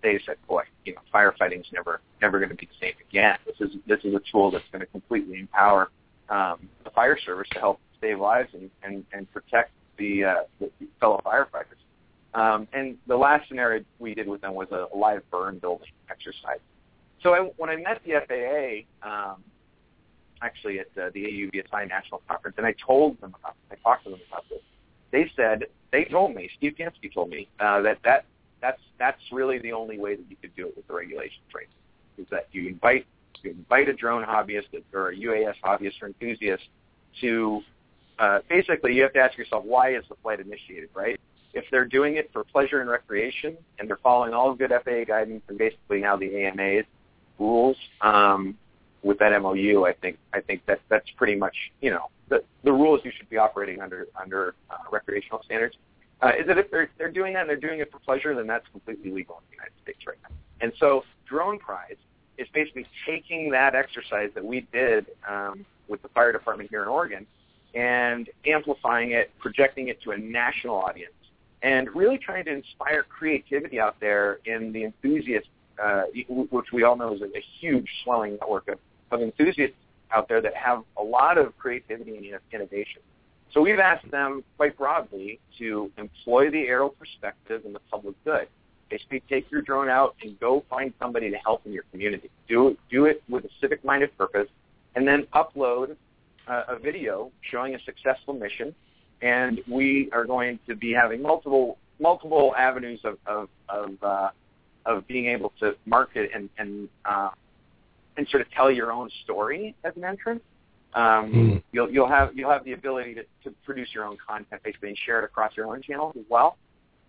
they 0.02 0.20
said, 0.24 0.36
"Boy, 0.46 0.62
you 0.84 0.94
know, 0.94 1.00
firefighting's 1.12 1.66
never 1.72 2.00
never 2.22 2.38
going 2.38 2.50
to 2.50 2.54
be 2.54 2.66
the 2.66 2.86
same 2.86 2.94
again. 3.08 3.36
This 3.46 3.56
is 3.60 3.76
this 3.86 4.00
is 4.04 4.14
a 4.14 4.20
tool 4.30 4.50
that's 4.50 4.64
going 4.72 4.80
to 4.80 4.86
completely 4.86 5.40
empower 5.40 5.90
um, 6.28 6.68
the 6.84 6.90
fire 6.90 7.18
service 7.18 7.48
to 7.52 7.58
help 7.58 7.80
save 8.00 8.20
lives 8.20 8.50
and 8.54 8.70
and, 8.82 9.04
and 9.12 9.30
protect 9.32 9.72
the, 9.98 10.24
uh, 10.24 10.34
the 10.60 10.70
fellow 11.00 11.20
firefighters." 11.24 11.74
Um, 12.34 12.68
and 12.72 12.96
the 13.06 13.16
last 13.16 13.48
scenario 13.48 13.84
we 13.98 14.14
did 14.14 14.28
with 14.28 14.42
them 14.42 14.54
was 14.54 14.68
a 14.70 14.86
live 14.96 15.28
burn 15.30 15.58
building 15.58 15.88
exercise. 16.10 16.60
So 17.22 17.34
I, 17.34 17.40
when 17.56 17.70
I 17.70 17.76
met 17.76 18.00
the 18.04 18.84
FAA, 19.02 19.08
um, 19.08 19.42
actually 20.40 20.78
at 20.78 20.87
uh, 20.96 21.10
the 21.14 21.25
AUVSI 21.25 21.88
National 21.88 22.22
Conference, 22.28 22.56
and 22.58 22.66
I 22.66 22.75
told 22.84 23.20
them 23.20 23.34
about 23.40 23.54
this, 23.68 23.78
I 23.78 23.88
talked 23.88 24.04
to 24.04 24.10
them 24.10 24.20
about 24.30 24.44
this, 24.48 24.60
they 25.10 25.30
said 25.37 25.64
they 25.90 26.04
told 26.04 26.34
me, 26.34 26.50
Steve 26.56 26.75
Gansky 26.78 27.12
told 27.12 27.30
me 27.30 27.48
uh, 27.60 27.80
that 27.82 27.98
that 28.04 28.26
that's 28.60 28.80
that's 28.98 29.20
really 29.32 29.58
the 29.58 29.72
only 29.72 29.98
way 29.98 30.16
that 30.16 30.25
you 30.28 30.37
could 30.40 30.54
do 30.56 30.66
it 30.66 30.76
with 30.76 30.87
the 30.87 30.92
regulation 30.92 31.40
training 31.50 31.70
is 32.18 32.26
that 32.30 32.48
you 32.52 32.68
invite 32.68 33.06
you 33.42 33.50
invite 33.52 33.88
a 33.88 33.92
drone 33.92 34.25
hobbyist 34.25 34.66
or 34.92 35.10
a 35.10 35.16
UAS 35.16 35.54
hobbyist 35.64 36.02
or 36.02 36.08
enthusiast 36.08 36.64
to 37.20 37.62
uh, 38.18 38.40
basically 38.48 38.94
you 38.94 39.02
have 39.02 39.12
to 39.12 39.20
ask 39.20 39.38
yourself 39.38 39.64
why 39.64 39.94
is 39.94 40.04
the 40.08 40.16
flight 40.22 40.40
initiated, 40.40 40.88
right? 40.94 41.20
If 41.54 41.64
they're 41.70 41.87
doing 41.87 42.16
it 42.16 42.30
for 42.32 42.44
pleasure 42.44 42.80
and 42.80 42.90
recreation 42.90 43.56
and 43.78 43.88
they're 43.88 43.98
following 44.02 44.34
all 44.34 44.54
good 44.54 44.70
FAA 44.70 45.04
guidance 45.06 45.42
and 45.48 45.56
basically 45.56 46.00
now 46.00 46.16
the 46.16 46.44
AMA's 46.44 46.84
rules 47.38 47.76
um, 48.00 48.57
with 49.02 49.18
that 49.18 49.40
MOU, 49.40 49.85
I 49.85 49.92
think 49.92 50.18
I 50.33 50.40
think 50.40 50.66
that 50.66 50.80
that's 50.88 51.09
pretty 51.16 51.37
much 51.37 51.54
you 51.80 51.90
know 51.90 52.11
the 52.28 52.42
the 52.64 52.73
rules 52.73 53.00
you 53.04 53.12
should 53.16 53.28
be 53.30 53.37
operating 53.37 53.80
under 53.80 54.09
under 54.21 54.54
uh, 54.71 54.76
recreational 54.90 55.42
standards. 55.45 55.76
Uh, 56.21 56.33
is 56.38 56.47
that 56.47 56.59
if 56.59 56.71
they're 56.71 56.90
they're 56.99 57.11
doing 57.11 57.35
that 57.35 57.40
and 57.42 57.49
they're 57.49 57.57
doing 57.57 57.80
it 57.80 57.90
for 57.92 57.99
pleasure, 58.00 58.35
then 58.35 58.47
that's 58.47 58.66
completely 58.73 59.11
legal 59.11 59.37
in 59.37 59.45
the 59.50 59.54
United 59.54 59.73
States 59.83 60.07
right 60.07 60.18
now. 60.23 60.35
And 60.61 60.73
so 60.78 61.04
Drone 61.28 61.59
Prize 61.59 61.97
is 62.38 62.49
basically 62.52 62.87
taking 63.07 63.50
that 63.50 63.75
exercise 63.75 64.30
that 64.35 64.45
we 64.45 64.66
did 64.73 65.07
um, 65.28 65.64
with 65.88 66.02
the 66.02 66.09
fire 66.09 66.33
department 66.33 66.71
here 66.71 66.83
in 66.83 66.88
Oregon 66.88 67.26
and 67.75 68.28
amplifying 68.47 69.12
it, 69.12 69.30
projecting 69.38 69.88
it 69.88 70.00
to 70.02 70.12
a 70.12 70.16
national 70.16 70.76
audience, 70.76 71.12
and 71.62 71.95
really 71.95 72.18
trying 72.18 72.45
to 72.45 72.52
inspire 72.52 73.02
creativity 73.02 73.78
out 73.78 73.99
there 74.00 74.38
in 74.45 74.73
the 74.73 74.85
enthusiast, 74.85 75.49
uh, 75.82 76.02
which 76.28 76.66
we 76.73 76.82
all 76.82 76.97
know 76.97 77.14
is 77.14 77.22
a, 77.22 77.42
huge 77.61 77.88
swelling 78.02 78.33
network 78.40 78.68
of, 78.68 78.79
of 79.11 79.22
enthusiasts 79.22 79.76
out 80.12 80.29
there 80.29 80.40
that 80.40 80.55
have 80.55 80.83
a 80.96 81.02
lot 81.02 81.38
of 81.38 81.57
creativity 81.59 82.16
and 82.16 82.40
innovation. 82.52 83.02
So 83.52 83.61
we've 83.62 83.79
asked 83.79 84.11
them 84.11 84.44
quite 84.57 84.76
broadly 84.76 85.40
to 85.59 85.90
employ 85.96 86.50
the 86.50 86.66
aerial 86.66 86.90
perspective 86.90 87.62
in 87.64 87.72
the 87.72 87.81
public 87.90 88.14
good. 88.24 88.48
Basically, 88.90 89.22
take 89.29 89.50
your 89.50 89.62
drone 89.62 89.88
out 89.88 90.16
and 90.22 90.38
go 90.40 90.64
find 90.70 90.92
somebody 90.98 91.31
to 91.31 91.37
help 91.37 91.66
in 91.66 91.72
your 91.72 91.85
community. 91.90 92.31
Do 92.48 92.76
do 92.90 93.05
it 93.05 93.22
with 93.29 93.44
a 93.44 93.50
civic-minded 93.61 94.16
purpose, 94.16 94.48
and 94.94 95.07
then 95.07 95.26
upload 95.35 95.96
uh, 96.46 96.62
a 96.68 96.79
video 96.79 97.31
showing 97.50 97.74
a 97.74 97.79
successful 97.85 98.33
mission. 98.33 98.74
And 99.20 99.61
we 99.68 100.09
are 100.12 100.24
going 100.24 100.59
to 100.68 100.74
be 100.74 100.92
having 100.92 101.20
multiple 101.20 101.76
multiple 102.00 102.55
avenues 102.57 103.00
of 103.05 103.18
of 103.26 103.48
of, 103.68 104.02
uh, 104.02 104.31
of 104.88 105.07
being 105.07 105.27
able 105.27 105.53
to 105.61 105.77
market 105.87 106.31
and 106.35 106.48
and 106.59 106.88
uh, 107.05 107.31
and 108.16 108.27
sort 108.29 108.40
of 108.40 108.51
tell 108.51 108.70
your 108.70 108.90
own 108.90 109.09
story 109.22 109.77
as 109.85 109.92
an 109.96 110.05
entrant. 110.05 110.42
Um, 110.94 111.33
mm. 111.33 111.62
You'll 111.72 111.90
you'll 111.90 112.09
have 112.09 112.37
you'll 112.37 112.51
have 112.51 112.64
the 112.64 112.72
ability 112.72 113.14
to, 113.14 113.22
to 113.44 113.55
produce 113.64 113.90
your 113.94 114.05
own 114.05 114.16
content 114.27 114.62
basically 114.64 114.88
and 114.88 114.98
share 114.98 115.20
it 115.20 115.24
across 115.24 115.57
your 115.57 115.66
own 115.66 115.83
channels 115.83 116.14
as 116.18 116.24
well. 116.29 116.57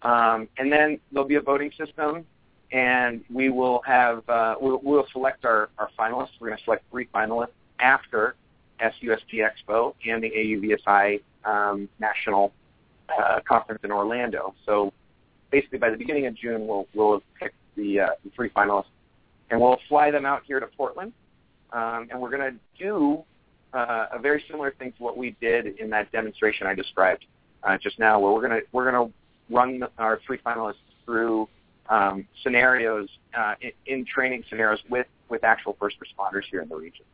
Um, 0.02 0.48
and 0.58 0.72
then 0.72 1.00
there'll 1.12 1.28
be 1.28 1.36
a 1.36 1.42
voting 1.42 1.72
system, 1.78 2.26
and 2.72 3.24
we 3.34 3.50
will 3.50 3.82
have 3.86 4.28
uh, 4.30 4.56
we'll, 4.60 4.82
we'll 4.84 5.08
select 5.14 5.46
our, 5.46 5.70
our 5.78 5.90
finalists. 5.98 6.32
We're 6.40 6.50
going 6.50 6.58
to 6.60 6.64
select 6.66 6.84
three 6.92 7.08
finalists 7.14 7.54
after 7.80 8.36
SUSB 8.82 9.48
Expo 9.50 9.94
and 10.06 10.22
the 10.22 10.30
AUVSI 10.30 11.22
um, 11.46 11.90
National 12.00 12.52
uh, 13.18 13.40
Conference 13.48 13.82
in 13.84 13.92
Orlando. 13.92 14.54
So 14.66 14.94
basically, 15.52 15.80
by 15.80 15.90
the 15.90 15.98
beginning 15.98 16.26
of 16.28 16.36
June, 16.36 16.68
we'll 16.68 16.88
we'll 16.94 17.24
pick 17.40 17.54
the, 17.80 18.00
uh, 18.00 18.08
the 18.24 18.30
three 18.32 18.50
finalists, 18.50 18.86
and 19.50 19.60
we'll 19.60 19.80
fly 19.88 20.12
them 20.12 20.26
out 20.26 20.44
here 20.46 20.60
to 20.60 20.68
Portland, 20.68 21.14
um, 21.72 22.08
and 22.12 22.20
we're 22.20 22.30
going 22.30 22.54
to 22.54 22.60
do 22.78 23.24
uh, 23.74 24.08
a 24.12 24.20
very 24.20 24.44
similar 24.50 24.72
thing 24.72 24.92
to 24.94 25.04
what 25.04 25.18
we 25.18 25.36
did 25.42 25.80
in 25.80 25.90
that 25.92 26.12
demonstration 26.12 26.68
I 26.68 26.74
described 26.74 27.26
uh, 27.64 27.78
just 27.78 28.00
now, 28.00 28.20
where 28.20 28.32
we're 28.32 28.48
going 28.48 28.62
to 28.62 28.68
we're 28.72 28.92
going 28.92 29.08
to 29.08 29.14
run 29.54 29.84
our 29.98 30.20
three 30.26 30.38
finalists 30.40 30.76
through 31.06 31.48
um, 31.90 32.28
scenarios 32.44 33.10
uh, 33.38 33.56
in, 33.62 33.72
in, 33.86 34.06
training 34.06 34.44
scenarios 34.50 34.80
with 34.90 35.08
with 35.28 35.44
actual 35.44 35.76
first 35.80 35.98
responders 36.00 36.44
here 36.50 36.62
in 36.62 36.70
the 36.70 36.76
region. 36.76 37.06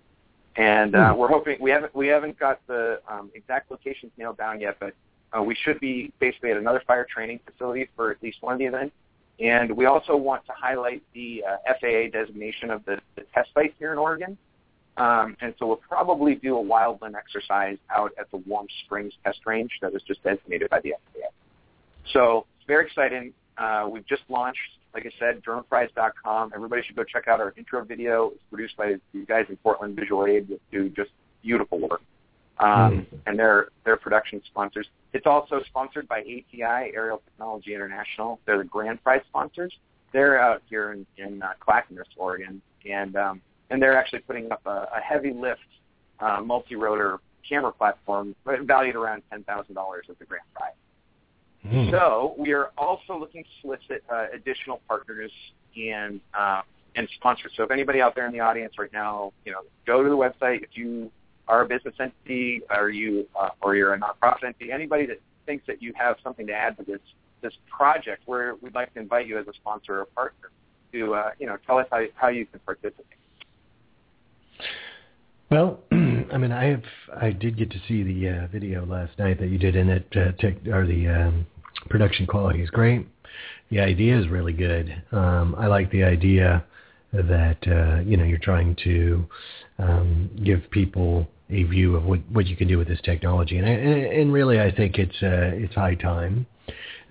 And 0.58 0.96
uh, 0.96 1.14
mm. 1.14 1.18
we're 1.18 1.28
hoping 1.28 1.58
we 1.60 1.72
haven't 1.72 1.96
we 1.96 2.08
haven't 2.08 2.38
got 2.40 2.60
the 2.68 3.02
um, 3.08 3.32
exact 3.34 3.72
locations 3.72 4.12
nailed 4.18 4.38
down 4.38 4.60
yet, 4.60 4.78
but 4.80 4.94
uh, 5.36 5.42
we 5.42 5.56
should 5.56 5.80
be 5.80 6.14
basically 6.20 6.52
at 6.52 6.58
another 6.58 6.82
fire 6.86 7.06
training 7.10 7.40
facility 7.46 7.90
for 7.96 8.12
at 8.12 8.22
least 8.22 8.38
one 8.42 8.54
of 8.54 8.60
the 8.60 8.66
events. 8.66 8.96
And 9.40 9.76
we 9.76 9.86
also 9.86 10.16
want 10.16 10.46
to 10.46 10.54
highlight 10.56 11.04
the 11.14 11.44
uh, 11.44 11.74
FAA 11.80 12.10
designation 12.12 12.72
of 12.72 12.86
the, 12.86 13.00
the 13.16 13.24
test 13.34 13.50
site 13.54 13.74
here 13.78 13.92
in 13.92 13.98
Oregon. 13.98 14.38
Um, 14.98 15.36
and 15.42 15.54
so 15.60 15.68
we'll 15.68 15.76
probably 15.76 16.36
do 16.36 16.58
a 16.58 16.64
wildland 16.64 17.16
exercise 17.16 17.78
out 17.94 18.12
at 18.18 18.32
the 18.32 18.38
Warm 18.38 18.68
Springs 18.86 19.14
test 19.26 19.40
range 19.46 19.72
that 19.82 19.92
was 19.92 20.02
just 20.04 20.24
designated 20.24 20.70
by 20.70 20.80
the 20.80 20.94
FAA. 21.14 21.28
So 22.14 22.46
it's 22.58 22.68
very 22.68 22.86
exciting. 22.86 23.34
Uh, 23.58 23.90
we've 23.92 24.08
just 24.08 24.24
launched, 24.30 24.60
like 24.94 25.06
I 25.06 25.12
said, 25.20 25.44
droneprize.com. 25.44 26.54
Everybody 26.56 26.82
should 26.84 26.96
go 26.96 27.04
check 27.04 27.28
out 27.28 27.42
our 27.42 27.54
intro 27.58 27.84
video. 27.84 28.32
It's 28.32 28.44
produced 28.50 28.78
by 28.78 28.96
these 29.14 29.26
guys 29.28 29.46
in 29.50 29.58
Portland, 29.58 29.98
Visual 29.98 30.26
Aid, 30.28 30.48
that 30.48 30.62
do 30.72 30.90
just 30.90 31.12
beautiful 31.44 31.80
work. 31.80 32.02
Um, 32.60 32.68
mm. 32.68 33.06
And 33.26 33.38
they're, 33.38 33.68
they're 33.84 33.98
production 33.98 34.42
sponsors. 34.46 34.88
It's 35.14 35.26
also 35.26 35.62
sponsored 35.68 36.08
by 36.08 36.20
ATI, 36.20 36.94
Aerial 36.94 37.22
Technology 37.26 37.74
International. 37.74 38.40
They're 38.46 38.58
the 38.58 38.64
grand 38.64 39.04
prize 39.04 39.22
sponsors. 39.28 39.74
They're 40.14 40.40
out 40.40 40.62
here 40.70 40.94
in, 40.94 41.06
in 41.18 41.42
uh, 41.42 41.54
Clackamas, 41.60 42.08
Oregon. 42.18 42.62
And 42.90 43.16
um, 43.16 43.42
and 43.70 43.82
they're 43.82 43.98
actually 43.98 44.20
putting 44.20 44.52
up 44.52 44.62
a, 44.66 44.88
a 44.96 45.00
heavy 45.02 45.34
lift 45.34 45.60
uh, 46.20 46.42
multi-rotor 46.44 47.20
camera 47.48 47.72
platform 47.72 48.36
valued 48.46 48.96
around 48.96 49.24
ten 49.30 49.44
thousand 49.44 49.76
dollars 49.76 50.06
as 50.10 50.16
the 50.20 50.26
grand 50.26 50.44
prize. 50.54 50.74
Mm. 51.66 51.92
So 51.92 52.36
we 52.38 52.54
are 52.54 52.72
also 52.78 53.18
looking 53.18 53.44
to 53.44 53.50
solicit 53.62 54.04
uh, 54.10 54.28
additional 54.34 54.82
partners 54.88 55.32
and 55.76 56.22
uh, 56.34 56.62
and 56.96 57.08
sponsors. 57.16 57.52
So 57.56 57.64
if 57.64 57.72
anybody 57.72 58.02
out 58.02 58.16
there 58.16 58.28
in 58.28 58.32
the 58.32 58.40
audience 58.40 58.74
right 58.78 58.94
now, 58.94 59.34
you 59.46 59.52
know, 59.52 59.62
go 59.86 60.04
to 60.04 60.10
the 60.10 60.18
website. 60.18 60.64
If 60.64 60.70
you 60.74 61.12
are 61.48 61.62
a 61.62 61.68
business 61.68 61.96
entity, 62.00 62.62
are 62.70 62.90
you 62.90 63.28
uh, 63.40 63.50
or 63.62 63.76
you're 63.76 63.94
a 63.94 64.00
nonprofit 64.00 64.44
entity, 64.46 64.72
anybody 64.72 65.06
that 65.06 65.20
thinks 65.46 65.66
that 65.68 65.82
you 65.82 65.94
have 65.96 66.18
something 66.24 66.48
to 66.48 66.54
add 66.54 66.78
to 66.78 66.84
this 66.84 67.00
this 67.42 67.54
project, 67.70 68.24
where 68.26 68.56
we'd 68.62 68.74
like 68.74 68.94
to 68.94 69.00
invite 69.00 69.28
you 69.28 69.38
as 69.38 69.48
a 69.48 69.54
sponsor 69.54 70.00
or 70.00 70.06
partner 70.06 70.50
to 70.94 71.14
uh, 71.14 71.32
you 71.40 71.48
know 71.48 71.58
tell 71.66 71.78
us 71.78 71.88
how 71.92 72.04
how 72.16 72.28
you 72.28 72.46
can 72.46 72.60
participate. 72.62 73.06
Well, 75.52 75.80
I 75.92 76.38
mean, 76.38 76.52
I 76.52 76.66
have 76.66 76.84
I 77.16 77.32
did 77.32 77.58
get 77.58 77.70
to 77.72 77.78
see 77.88 78.04
the 78.04 78.30
uh, 78.30 78.48
video 78.48 78.86
last 78.86 79.18
night 79.20 79.40
that 79.40 79.48
you 79.48 79.58
did 79.58 79.76
in 79.76 79.90
it. 79.90 80.08
Uh, 80.16 80.32
tech, 80.40 80.56
or 80.68 80.86
the 80.86 81.08
um, 81.08 81.46
production 81.90 82.26
quality 82.26 82.62
is 82.62 82.70
great. 82.70 83.08
The 83.70 83.80
idea 83.80 84.18
is 84.20 84.28
really 84.28 84.54
good. 84.54 85.04
Um, 85.12 85.56
I 85.58 85.68
like 85.68 85.92
the 85.92 86.04
idea 86.04 86.64
that 87.14 87.58
uh, 87.68 88.02
you 88.02 88.18
know 88.18 88.24
you're 88.24 88.38
trying 88.40 88.76
to 88.84 89.28
um, 89.80 90.30
give 90.44 90.70
people 90.72 91.28
a 91.50 91.64
view 91.64 91.96
of 91.96 92.06
what 92.06 92.20
what 92.32 92.48
you 92.48 92.56
can 92.56 92.68
do 92.68 92.78
with 92.78 92.88
this 92.88 93.02
technology, 93.04 93.58
and 93.58 93.68
I, 93.68 93.72
and 93.72 94.34
really 94.34 94.60
I 94.60 94.72
think 94.72 94.98
it's 94.98 95.16
uh, 95.22 95.52
it's 95.54 95.76
high 95.76 95.96
time 95.96 96.48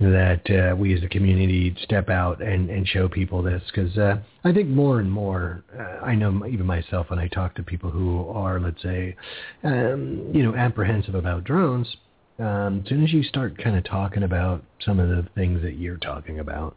that 0.01 0.51
uh, 0.51 0.75
we 0.75 0.93
as 0.95 1.03
a 1.05 1.09
community 1.09 1.75
step 1.83 2.09
out 2.09 2.43
and, 2.43 2.69
and 2.69 2.87
show 2.87 3.09
people 3.09 3.43
this 3.43 3.63
because 3.73 3.97
uh, 3.97 4.17
I 4.43 4.53
think 4.53 4.69
more 4.69 4.99
and 4.99 5.11
more, 5.11 5.63
uh, 5.79 6.05
I 6.05 6.17
know 6.17 6.45
even 6.47 6.67
myself 6.67 7.11
when 7.11 7.21
I 7.21 7.29
talk 7.29 7.55
to 7.55 7.63
people 7.63 7.91
who 7.91 8.29
are, 8.29 8.59
let's 8.59 8.83
say, 8.83 9.15
um, 9.63 10.33
you 10.35 10.43
know, 10.43 10.55
apprehensive 10.57 11.15
about 11.15 11.45
drones, 11.45 11.97
um, 12.41 12.81
as 12.83 12.89
soon 12.89 13.05
as 13.05 13.13
you 13.13 13.23
start 13.23 13.57
kind 13.63 13.77
of 13.77 13.85
talking 13.85 14.25
about 14.25 14.65
some 14.85 14.99
of 14.99 15.09
the 15.09 15.29
things 15.37 15.63
that 15.63 15.75
you're 15.75 15.97
talking 15.99 16.41
about, 16.41 16.77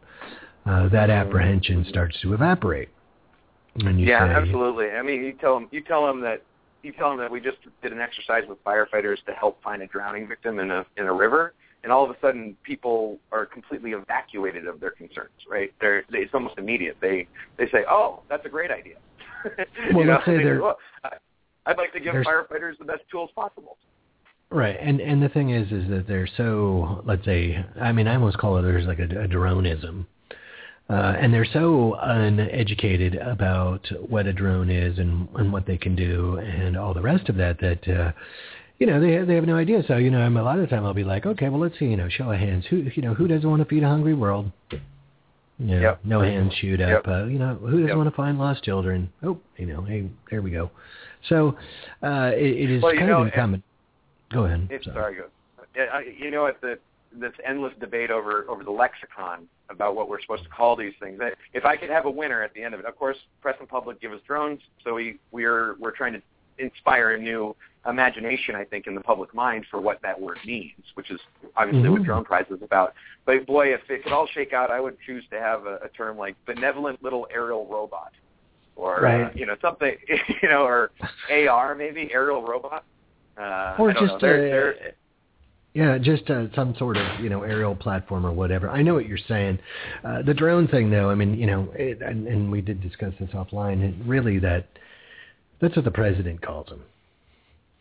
uh, 0.66 0.88
that 0.88 1.08
Mm-hmm. 1.08 1.28
apprehension 1.28 1.86
starts 1.88 2.20
to 2.22 2.34
evaporate. 2.34 2.88
And 3.86 4.00
you 4.00 4.06
yeah, 4.06 4.26
say, 4.26 4.34
absolutely. 4.34 4.90
I 4.90 5.02
mean, 5.02 5.24
you 5.24 5.32
tell 5.32 5.54
them, 5.54 5.68
you 5.70 5.82
tell 5.82 6.06
them 6.06 6.20
that 6.22 6.42
you 6.82 6.92
tell 6.92 7.10
them 7.10 7.18
that 7.18 7.30
we 7.30 7.40
just 7.40 7.58
did 7.82 7.92
an 7.92 8.00
exercise 8.00 8.44
with 8.48 8.62
firefighters 8.64 9.22
to 9.26 9.32
help 9.32 9.62
find 9.62 9.82
a 9.82 9.86
drowning 9.86 10.28
victim 10.28 10.58
in 10.58 10.70
a 10.70 10.84
in 10.96 11.06
a 11.06 11.12
river, 11.12 11.54
and 11.82 11.92
all 11.92 12.04
of 12.04 12.10
a 12.10 12.16
sudden 12.20 12.56
people 12.62 13.18
are 13.32 13.46
completely 13.46 13.92
evacuated 13.92 14.66
of 14.66 14.80
their 14.80 14.92
concerns. 14.92 15.30
Right? 15.48 15.72
They're 15.80 16.04
they, 16.10 16.18
it's 16.18 16.34
almost 16.34 16.58
immediate. 16.58 16.96
They 17.00 17.26
they 17.56 17.66
say, 17.70 17.84
"Oh, 17.88 18.22
that's 18.28 18.44
a 18.46 18.50
great 18.50 18.70
idea." 18.70 18.96
Well, 19.94 20.06
let's 20.06 20.24
say 20.24 20.36
they 20.36 20.44
they're- 20.44 20.60
well, 20.60 20.78
I'd 21.66 21.76
like 21.76 21.92
to 21.92 22.00
give 22.00 22.14
firefighters 22.14 22.78
the 22.78 22.84
best 22.84 23.02
tools 23.10 23.30
possible. 23.34 23.76
Right, 24.50 24.76
and 24.80 25.00
and 25.00 25.22
the 25.22 25.28
thing 25.28 25.50
is, 25.50 25.70
is 25.70 25.88
that 25.90 26.06
they're 26.08 26.28
so 26.36 27.02
let's 27.04 27.24
say, 27.24 27.64
I 27.80 27.92
mean, 27.92 28.08
I 28.08 28.14
almost 28.14 28.38
call 28.38 28.56
it 28.56 28.62
there's 28.62 28.86
like 28.86 28.98
a, 28.98 29.04
a 29.04 29.28
droneism, 29.28 30.06
uh, 30.90 31.16
and 31.20 31.32
they're 31.32 31.44
so 31.52 31.96
uneducated 32.00 33.14
about 33.16 33.86
what 34.08 34.26
a 34.26 34.32
drone 34.32 34.70
is 34.70 34.98
and 34.98 35.28
and 35.36 35.52
what 35.52 35.66
they 35.66 35.76
can 35.76 35.94
do 35.94 36.38
and 36.38 36.76
all 36.76 36.94
the 36.94 37.02
rest 37.02 37.28
of 37.28 37.36
that 37.36 37.58
that. 37.60 37.88
uh 37.88 38.12
you 38.80 38.86
know 38.86 39.00
they 39.00 39.10
have, 39.14 39.26
they 39.26 39.34
have 39.34 39.44
no 39.44 39.56
idea. 39.56 39.82
So 39.88 39.96
you 39.96 40.08
know, 40.08 40.20
I'm, 40.20 40.36
a 40.36 40.42
lot 40.44 40.60
of 40.60 40.60
the 40.60 40.68
time 40.68 40.84
I'll 40.86 40.94
be 40.94 41.02
like, 41.02 41.26
okay, 41.26 41.48
well, 41.48 41.58
let's 41.58 41.76
see, 41.80 41.86
you 41.86 41.96
know, 41.96 42.08
show 42.08 42.30
of 42.30 42.38
hands. 42.38 42.64
Who 42.70 42.76
you 42.94 43.02
know 43.02 43.12
who 43.12 43.26
doesn't 43.26 43.50
want 43.50 43.60
to 43.60 43.68
feed 43.68 43.82
a 43.82 43.88
hungry 43.88 44.14
world? 44.14 44.52
You 44.70 44.78
know, 45.66 45.80
Yep. 45.80 46.00
no 46.04 46.20
hands 46.20 46.54
shoot 46.60 46.80
up. 46.80 47.04
Yep. 47.04 47.08
Uh, 47.08 47.24
you 47.24 47.40
know, 47.40 47.56
who 47.56 47.70
doesn't 47.72 47.88
Yep. 47.88 47.96
want 47.96 48.08
to 48.08 48.14
find 48.14 48.38
lost 48.38 48.62
children? 48.62 49.12
Oh, 49.24 49.40
you 49.56 49.66
know, 49.66 49.82
hey, 49.82 50.08
there 50.30 50.42
we 50.42 50.52
go. 50.52 50.70
So 51.28 51.56
uh, 52.04 52.30
it, 52.36 52.56
it 52.56 52.70
is 52.70 52.80
Well, 52.84 52.94
kind 52.94 53.08
know, 53.08 53.22
of 53.22 53.26
incumbent. 53.26 53.64
Go 54.32 54.44
ahead. 54.44 54.68
It's 54.70 54.84
Sorry. 54.84 55.16
go. 55.16 55.24
You 56.16 56.30
know, 56.30 56.46
at 56.46 56.60
the 56.60 56.78
this 57.12 57.32
endless 57.44 57.72
debate 57.80 58.12
over 58.12 58.44
over 58.48 58.62
the 58.62 58.70
lexicon 58.70 59.48
about 59.70 59.94
what 59.94 60.08
we're 60.08 60.20
supposed 60.20 60.44
to 60.44 60.48
call 60.48 60.76
these 60.76 60.94
things. 61.00 61.20
If 61.52 61.64
I 61.64 61.76
could 61.76 61.90
have 61.90 62.06
a 62.06 62.10
winner 62.10 62.42
at 62.42 62.54
the 62.54 62.62
end 62.62 62.74
of 62.74 62.80
it, 62.80 62.86
of 62.86 62.96
course, 62.96 63.16
press 63.40 63.56
and 63.60 63.68
public 63.68 64.00
give 64.00 64.12
us 64.12 64.20
drones, 64.26 64.60
so 64.84 64.94
we 64.94 65.18
we're 65.30 65.74
we're 65.78 65.90
trying 65.90 66.14
to 66.14 66.22
inspire 66.58 67.12
a 67.12 67.18
new 67.18 67.54
imagination, 67.88 68.54
I 68.56 68.64
think, 68.64 68.86
in 68.86 68.94
the 68.94 69.00
public 69.00 69.32
mind 69.34 69.64
for 69.70 69.80
what 69.80 70.02
that 70.02 70.20
word 70.20 70.38
means, 70.44 70.72
which 70.94 71.10
is 71.10 71.20
obviously 71.56 71.88
what 71.88 72.02
Mhm. 72.02 72.06
drone 72.06 72.24
prize 72.24 72.46
is 72.50 72.60
about. 72.62 72.94
But 73.24 73.46
boy, 73.46 73.72
if 73.72 73.88
it 73.88 74.02
could 74.02 74.12
all 74.12 74.26
shake 74.26 74.52
out, 74.52 74.70
I 74.70 74.80
would 74.80 74.96
choose 75.06 75.24
to 75.30 75.38
have 75.38 75.66
a, 75.66 75.76
a 75.84 75.88
term 75.90 76.18
like 76.18 76.34
benevolent 76.46 77.02
little 77.02 77.28
aerial 77.32 77.66
robot, 77.66 78.12
or 78.76 79.06
uh, 79.06 79.30
you 79.34 79.46
know 79.46 79.56
something, 79.62 79.96
you 80.42 80.48
know, 80.48 80.64
or 80.64 80.90
AR 81.30 81.74
maybe 81.74 82.12
aerial 82.12 82.42
robot. 82.42 82.84
Uh, 83.36 83.76
or 83.78 83.90
I 83.90 83.92
don't 83.92 84.02
just 84.08 84.12
know. 84.14 84.18
They're- 84.18 84.46
uh, 84.46 84.50
they're- 84.80 84.94
yeah, 85.74 85.98
just 85.98 86.28
uh, 86.30 86.46
some 86.54 86.74
sort 86.78 86.96
of 86.96 87.20
you 87.20 87.28
know 87.30 87.42
aerial 87.42 87.74
platform 87.74 88.26
or 88.26 88.32
whatever. 88.32 88.68
I 88.70 88.82
know 88.82 88.94
what 88.94 89.06
you're 89.06 89.18
saying. 89.28 89.58
Uh, 90.04 90.22
the 90.22 90.34
drone 90.34 90.66
thing, 90.68 90.90
though, 90.90 91.10
I 91.10 91.14
mean, 91.14 91.34
you 91.34 91.46
know, 91.46 91.72
it, 91.74 92.00
and, 92.02 92.26
and 92.26 92.50
we 92.50 92.60
did 92.60 92.80
discuss 92.80 93.12
this 93.20 93.30
offline. 93.30 93.82
It 93.82 93.94
really, 94.06 94.38
that 94.40 94.66
that's 95.60 95.76
what 95.76 95.84
the 95.84 95.90
president 95.90 96.40
calls 96.42 96.66
them 96.68 96.82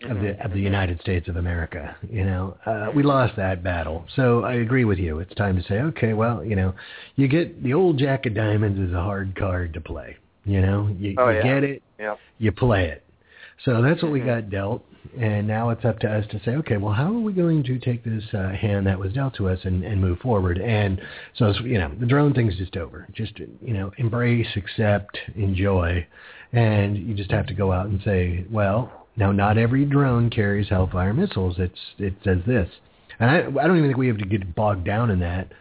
of 0.03 0.17
the 0.21 0.43
of 0.45 0.51
the 0.51 0.59
United 0.59 1.01
States 1.01 1.27
of 1.27 1.37
America. 1.37 1.95
You 2.11 2.23
know, 2.25 2.57
uh, 2.65 2.91
we 2.95 3.01
lost 3.03 3.35
that 3.37 3.63
battle. 3.63 4.05
So 4.15 4.43
I 4.43 4.55
agree 4.55 4.85
with 4.85 4.99
you. 4.99 5.19
It's 5.19 5.33
time 5.35 5.55
to 5.55 5.63
say, 5.63 5.79
okay, 5.79 6.13
well, 6.13 6.43
you 6.43 6.55
know, 6.55 6.73
you 7.15 7.27
get 7.27 7.63
the 7.63 7.73
old 7.73 7.97
Jack 7.97 8.25
of 8.27 8.35
Diamonds 8.35 8.79
is 8.79 8.93
a 8.93 9.01
hard 9.01 9.35
card 9.35 9.73
to 9.73 9.81
play. 9.81 10.17
You 10.45 10.61
know, 10.61 10.95
you, 10.99 11.15
Oh, 11.17 11.29
you 11.29 11.37
yeah. 11.37 11.43
get 11.43 11.63
it, 11.63 11.83
Yeah. 11.99 12.15
you 12.37 12.51
play 12.51 12.89
it. 12.89 13.03
So 13.65 13.81
that's 13.81 14.03
what 14.03 14.11
we 14.11 14.19
got 14.19 14.51
dealt, 14.51 14.85
and 15.19 15.47
now 15.47 15.71
it's 15.71 15.83
up 15.83 15.97
to 15.99 16.07
us 16.07 16.25
to 16.29 16.39
say, 16.45 16.51
okay, 16.51 16.77
well, 16.77 16.93
how 16.93 17.07
are 17.07 17.19
we 17.19 17.33
going 17.33 17.63
to 17.63 17.79
take 17.79 18.03
this 18.03 18.23
uh, 18.31 18.49
hand 18.49 18.85
that 18.85 18.99
was 18.99 19.13
dealt 19.13 19.35
to 19.37 19.49
us 19.49 19.59
and, 19.63 19.83
and 19.83 19.99
move 19.99 20.19
forward? 20.19 20.59
And 20.59 21.01
so, 21.35 21.47
it's, 21.47 21.59
you 21.61 21.79
know, 21.79 21.91
the 21.99 22.05
drone 22.05 22.35
thing's 22.35 22.55
just 22.55 22.77
over. 22.77 23.07
Just 23.13 23.39
you 23.39 23.73
know, 23.73 23.91
embrace, 23.97 24.47
accept, 24.55 25.17
enjoy, 25.35 26.05
and 26.53 26.97
you 26.97 27.15
just 27.15 27.31
have 27.31 27.47
to 27.47 27.55
go 27.55 27.71
out 27.71 27.87
and 27.87 27.99
say, 28.03 28.45
well, 28.51 29.07
now 29.15 29.31
not 29.31 29.57
every 29.57 29.85
drone 29.85 30.29
carries 30.29 30.69
Hellfire 30.69 31.13
missiles. 31.13 31.55
It's 31.57 31.79
it 31.97 32.13
says 32.23 32.39
this, 32.45 32.69
and 33.19 33.29
I, 33.29 33.37
I 33.63 33.67
don't 33.67 33.77
even 33.77 33.89
think 33.89 33.97
we 33.97 34.07
have 34.07 34.19
to 34.19 34.25
get 34.25 34.53
bogged 34.53 34.85
down 34.85 35.09
in 35.09 35.19
that 35.21 35.51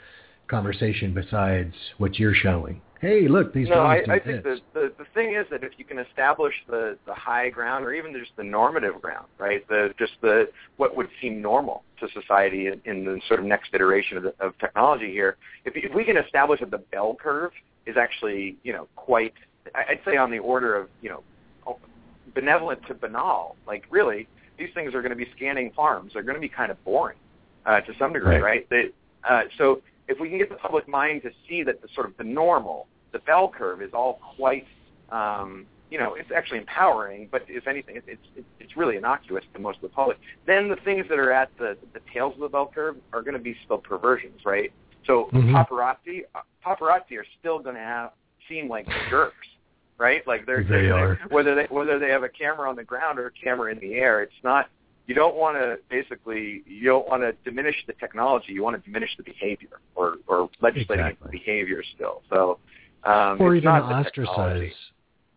conversation. 0.49 1.15
Besides 1.15 1.75
what 1.97 2.19
you're 2.19 2.35
showing, 2.35 2.83
hey, 3.01 3.29
look, 3.29 3.53
these 3.53 3.69
no, 3.69 3.81
I, 3.81 4.03
I 4.09 4.19
think 4.19 4.43
the, 4.43 4.61
the 4.75 4.93
the 4.99 5.05
thing 5.15 5.35
is 5.35 5.47
that 5.51 5.63
if 5.63 5.73
you 5.77 5.85
can 5.85 5.99
establish 5.99 6.55
the 6.69 6.97
the 7.07 7.15
high 7.15 7.49
ground 7.51 7.85
or 7.85 7.93
even 7.93 8.13
just 8.13 8.33
the 8.37 8.45
normative 8.45 9.01
ground, 9.01 9.27
right? 9.39 9.67
The 9.69 9.95
just 9.99 10.13
the 10.23 10.49
what 10.77 10.97
would 10.97 11.09
seem 11.21 11.41
normal 11.41 11.83
to 12.01 12.09
society 12.19 12.69
in, 12.69 12.81
in 12.85 13.05
the 13.05 13.21
sort 13.29 13.41
of 13.41 13.47
next 13.47 13.71
iteration 13.75 14.17
of, 14.17 14.23
the, 14.25 14.35
of 14.41 14.57
technology 14.59 15.11
here. 15.11 15.37
If 15.65 15.75
if 15.77 15.95
we 15.95 16.05
can 16.05 16.17
establish 16.17 16.61
that 16.61 16.71
the 16.71 16.79
bell 16.79 17.17
curve 17.21 17.53
is 17.87 17.97
actually 17.97 18.57
you 18.63 18.73
know 18.73 18.89
quite, 18.97 19.35
I'd 19.75 20.01
say 20.05 20.17
on 20.17 20.31
the 20.31 20.39
order 20.39 20.75
of 20.77 20.89
you 21.03 21.11
know 21.11 21.23
benevolent 22.35 22.87
to 22.87 22.95
banal. 22.95 23.57
Like 23.67 23.85
really, 23.91 24.29
these 24.59 24.69
things 24.75 24.95
are 24.95 25.03
going 25.03 25.11
to 25.11 25.17
be 25.17 25.27
scanning 25.37 25.73
farms. 25.75 26.13
They're 26.15 26.23
going 26.23 26.37
to 26.37 26.41
be 26.41 26.49
kind 26.49 26.71
of 26.71 26.83
boring 26.85 27.19
uh, 27.65 27.81
to 27.81 27.93
some 27.99 28.13
degree, 28.13 28.37
Right. 28.37 28.43
right? 28.43 28.71
They, 28.71 28.91
uh, 29.29 29.43
so 29.59 29.83
if 30.09 30.19
we 30.21 30.29
can 30.29 30.39
get 30.39 30.49
the 30.49 30.57
public 30.57 30.89
mind 30.89 31.23
to 31.23 31.31
see 31.49 31.63
that 31.65 31.83
the 31.83 31.89
sort 31.95 32.07
of 32.07 32.17
the 32.17 32.25
normal, 32.25 32.87
the 33.13 33.19
bell 33.21 33.49
curve 33.49 33.83
is 33.83 33.91
all 33.93 34.21
quite, 34.37 34.67
um, 35.11 35.67
you 35.91 35.99
know, 35.99 36.15
it's 36.15 36.31
actually 36.35 36.59
empowering. 36.59 37.29
But 37.31 37.45
if 37.49 37.67
anything, 37.67 37.97
it's 37.97 38.07
it's 38.37 38.47
it's 38.61 38.77
really 38.77 38.97
innocuous 38.97 39.45
to 39.55 39.61
most 39.61 39.77
of 39.77 39.83
the 39.83 39.89
public. 39.89 40.19
Then 40.47 40.69
the 40.69 40.77
things 40.77 41.07
that 41.09 41.19
are 41.19 41.33
at 41.33 41.51
the 41.59 41.77
the 41.93 42.01
tails 42.13 42.35
of 42.35 42.41
the 42.41 42.49
bell 42.49 42.71
curve 42.73 42.97
are 43.13 43.23
going 43.23 43.35
to 43.35 43.41
be 43.41 43.57
still 43.65 43.79
perversions, 43.79 44.45
right? 44.45 44.73
So 45.07 45.27
Mhm. 45.33 45.53
paparazzi, 45.53 46.25
uh, 46.35 46.41
paparazzi 46.65 47.17
are 47.19 47.27
still 47.39 47.59
going 47.61 47.77
to 47.77 47.81
have 47.81 48.11
seem 48.49 48.69
like 48.69 48.87
jerks, 49.09 49.47
right? 49.99 50.27
Like 50.27 50.47
they're 50.47 50.63
They 50.65 50.83
they're- 50.87 50.95
are. 50.95 51.15
whether 51.31 51.55
they 51.55 51.65
whether 51.67 51.99
they 51.99 52.11
have 52.11 52.23
a 52.25 52.29
camera 52.29 52.69
on 52.69 52.77
the 52.77 52.85
ground 52.85 53.19
or 53.19 53.27
a 53.27 53.31
camera 53.33 53.71
in 53.73 53.79
the 53.81 53.95
air. 53.95 54.23
It's 54.23 54.43
not. 54.45 54.69
You 55.07 55.15
don't 55.15 55.37
want 55.37 55.57
to 55.57 55.79
basically. 55.89 56.63
You 56.67 56.85
don't 56.85 57.09
want 57.09 57.23
to 57.23 57.33
diminish 57.49 57.77
the 57.87 57.93
technology. 57.95 58.53
You 58.53 58.63
want 58.63 58.77
to 58.77 58.83
diminish 58.83 59.11
the 59.17 59.23
behavior 59.23 59.81
or 59.95 60.17
or 60.27 60.51
legislate 60.61 60.99
Exactly. 61.01 61.31
behavior 61.31 61.83
still. 61.95 62.23
So. 62.31 62.59
Um, 63.05 63.41
or 63.41 63.55
even 63.55 63.69
ostracize 63.69 64.13
technology. 64.15 64.73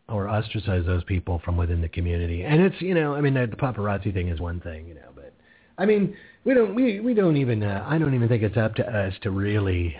or 0.07 0.27
ostracize 0.27 0.85
those 0.87 1.03
people 1.03 1.39
from 1.45 1.55
within 1.55 1.81
the 1.81 1.89
community. 1.89 2.43
And 2.43 2.61
it's 2.61 2.81
you 2.81 2.95
know, 2.95 3.13
I 3.13 3.21
mean, 3.21 3.35
the 3.35 3.45
paparazzi 3.47 4.11
thing 4.11 4.29
is 4.29 4.39
one 4.39 4.59
thing, 4.59 4.87
you 4.87 4.95
know, 4.95 5.09
but 5.13 5.33
I 5.77 5.85
mean, 5.85 6.15
we 6.45 6.55
don't 6.55 6.73
we 6.73 6.99
we 6.99 7.13
don't 7.13 7.37
even 7.37 7.61
uh, 7.61 7.85
I 7.87 7.99
don't 7.99 8.15
even 8.15 8.27
think 8.27 8.41
it's 8.41 8.57
up 8.57 8.73
to 8.75 8.87
us 8.87 9.13
to 9.21 9.29
really 9.29 9.95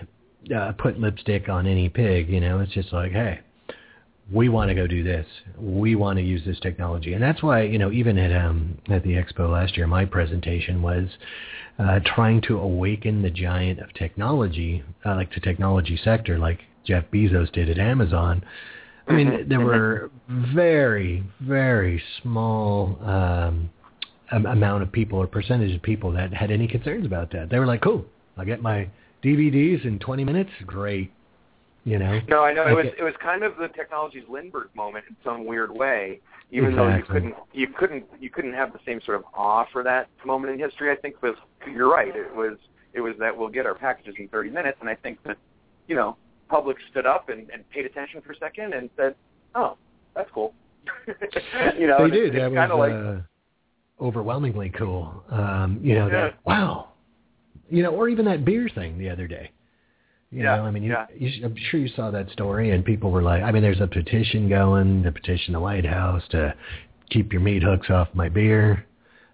uh, 0.55 0.71
put 0.79 0.99
lipstick 0.99 1.47
on 1.47 1.67
any 1.67 1.89
pig. 1.89 2.27
You 2.29 2.39
know, 2.39 2.59
it's 2.59 2.71
just 2.71 2.91
like, 2.91 3.11
hey, 3.11 3.39
we 4.31 4.49
want 4.49 4.69
to 4.69 4.75
go 4.75 4.87
do 4.87 5.03
this. 5.03 5.25
We 5.57 5.95
want 5.95 6.17
to 6.17 6.23
use 6.23 6.41
this 6.45 6.59
technology, 6.59 7.13
and 7.13 7.23
that's 7.23 7.41
why 7.41 7.63
you 7.63 7.77
know, 7.77 7.91
even 7.91 8.17
at 8.17 8.35
um 8.35 8.77
at 8.89 9.03
the 9.03 9.13
expo 9.13 9.51
last 9.51 9.77
year, 9.77 9.87
my 9.87 10.05
presentation 10.05 10.81
was. 10.81 11.07
Uh, 11.77 11.97
trying 12.03 12.41
to 12.41 12.59
awaken 12.59 13.21
the 13.21 13.29
giant 13.29 13.79
of 13.79 13.93
technology, 13.93 14.83
uh, 15.05 15.15
like 15.15 15.33
the 15.33 15.39
technology 15.39 15.97
sector, 16.03 16.37
like 16.37 16.59
Jeff 16.83 17.05
Bezos 17.09 17.49
did 17.53 17.69
at 17.69 17.79
Amazon, 17.79 18.43
I 19.09 19.13
mean, 19.13 19.27
Mhm, 19.27 19.49
there 19.49 19.59
were 19.59 20.11
very, 20.27 21.23
very 21.39 22.01
small 22.21 22.99
um, 23.03 23.69
amount 24.31 24.83
of 24.83 24.91
people 24.91 25.17
or 25.17 25.25
percentage 25.25 25.75
of 25.75 25.81
people 25.81 26.11
that 26.11 26.31
had 26.31 26.51
any 26.51 26.67
concerns 26.67 27.07
about 27.07 27.31
that. 27.31 27.49
They 27.49 27.57
were 27.57 27.65
like, 27.65 27.81
"Cool, 27.81 28.05
I'll 28.37 28.45
get 28.45 28.61
my 28.61 28.87
DVDs 29.23 29.83
in 29.83 29.97
20 29.97 30.23
minutes. 30.23 30.51
Great." 30.65 31.11
You 31.89 31.97
know. 31.97 32.19
No, 32.27 32.43
I 32.43 32.53
know 32.53 32.67
it 32.67 32.75
was 32.75 32.85
Okay. 32.85 32.95
it 32.99 33.03
was 33.03 33.15
kind 33.19 33.43
of 33.43 33.57
the 33.57 33.67
technology's 33.69 34.23
Lindbergh 34.29 34.69
moment 34.75 35.05
in 35.09 35.15
some 35.23 35.45
weird 35.45 35.71
way. 35.71 36.19
Even 36.51 36.75
though 36.75 36.95
you 36.95 37.03
couldn't 37.03 37.35
you 37.51 37.67
couldn't 37.67 38.05
you 38.19 38.29
couldn't 38.29 38.53
have 38.53 38.71
the 38.73 38.79
same 38.85 39.01
sort 39.01 39.17
of 39.17 39.23
awe 39.33 39.65
for 39.71 39.81
that 39.83 40.07
moment 40.23 40.53
in 40.53 40.59
history. 40.59 40.91
I 40.91 40.95
think 40.95 41.21
was 41.23 41.35
you're 41.71 41.89
right. 41.91 42.15
It 42.15 42.35
was 42.35 42.57
it 42.93 43.01
was 43.01 43.15
that 43.19 43.35
we'll 43.35 43.49
get 43.49 43.65
our 43.65 43.73
packages 43.75 44.13
in 44.19 44.27
30 44.27 44.51
minutes, 44.51 44.77
and 44.81 44.89
I 44.89 44.95
think 44.95 45.17
that 45.23 45.37
you 45.87 45.95
know 45.95 46.15
public 46.47 46.77
stood 46.91 47.07
up 47.07 47.29
and, 47.29 47.49
and 47.49 47.67
paid 47.71 47.85
attention 47.85 48.21
for 48.21 48.33
a 48.33 48.37
second 48.37 48.73
and 48.73 48.89
said, 48.95 49.15
"Oh, 49.55 49.75
that's 50.15 50.29
cool." 50.31 50.53
you 51.77 51.87
know, 51.87 52.03
they 52.03 52.11
did. 52.11 52.35
It's, 52.35 52.35
that 52.35 52.51
was 52.51 52.57
kind 52.57 52.71
of 52.71 52.79
like 52.79 52.93
uh, 52.93 54.03
overwhelmingly 54.03 54.69
cool. 54.69 55.23
Um, 55.31 55.79
you 55.81 55.95
know 55.95 56.05
Yeah. 56.07 56.13
that 56.25 56.39
wow. 56.45 56.89
You 57.67 57.83
know, 57.83 57.91
or 57.91 58.09
even 58.09 58.25
that 58.25 58.45
beer 58.45 58.69
thing 58.73 58.97
the 58.97 59.09
other 59.09 59.27
day. 59.27 59.51
You 60.31 60.43
Yeah, 60.43 60.57
know, 60.57 60.63
I 60.65 60.71
mean, 60.71 60.83
you, 60.83 60.91
yeah. 60.91 61.07
you, 61.15 61.43
I'm 61.45 61.55
sure 61.69 61.79
you 61.79 61.89
saw 61.95 62.11
that 62.11 62.29
story, 62.31 62.69
and 62.71 62.85
people 62.85 63.09
were 63.11 63.23
like, 63.23 63.41
I 63.41 63.51
mean, 63.51 63.63
there's 63.63 63.81
a 63.81 63.87
petition 63.87 64.47
going 64.47 65.03
to 65.03 65.11
petition 65.11 65.53
the 65.53 65.59
White 65.59 65.85
House 65.85 66.23
to 66.31 66.53
keep 67.09 67.31
your 67.33 67.41
meat 67.41 67.63
hooks 67.63 67.89
off 67.89 68.07
my 68.13 68.29
beer. 68.29 68.85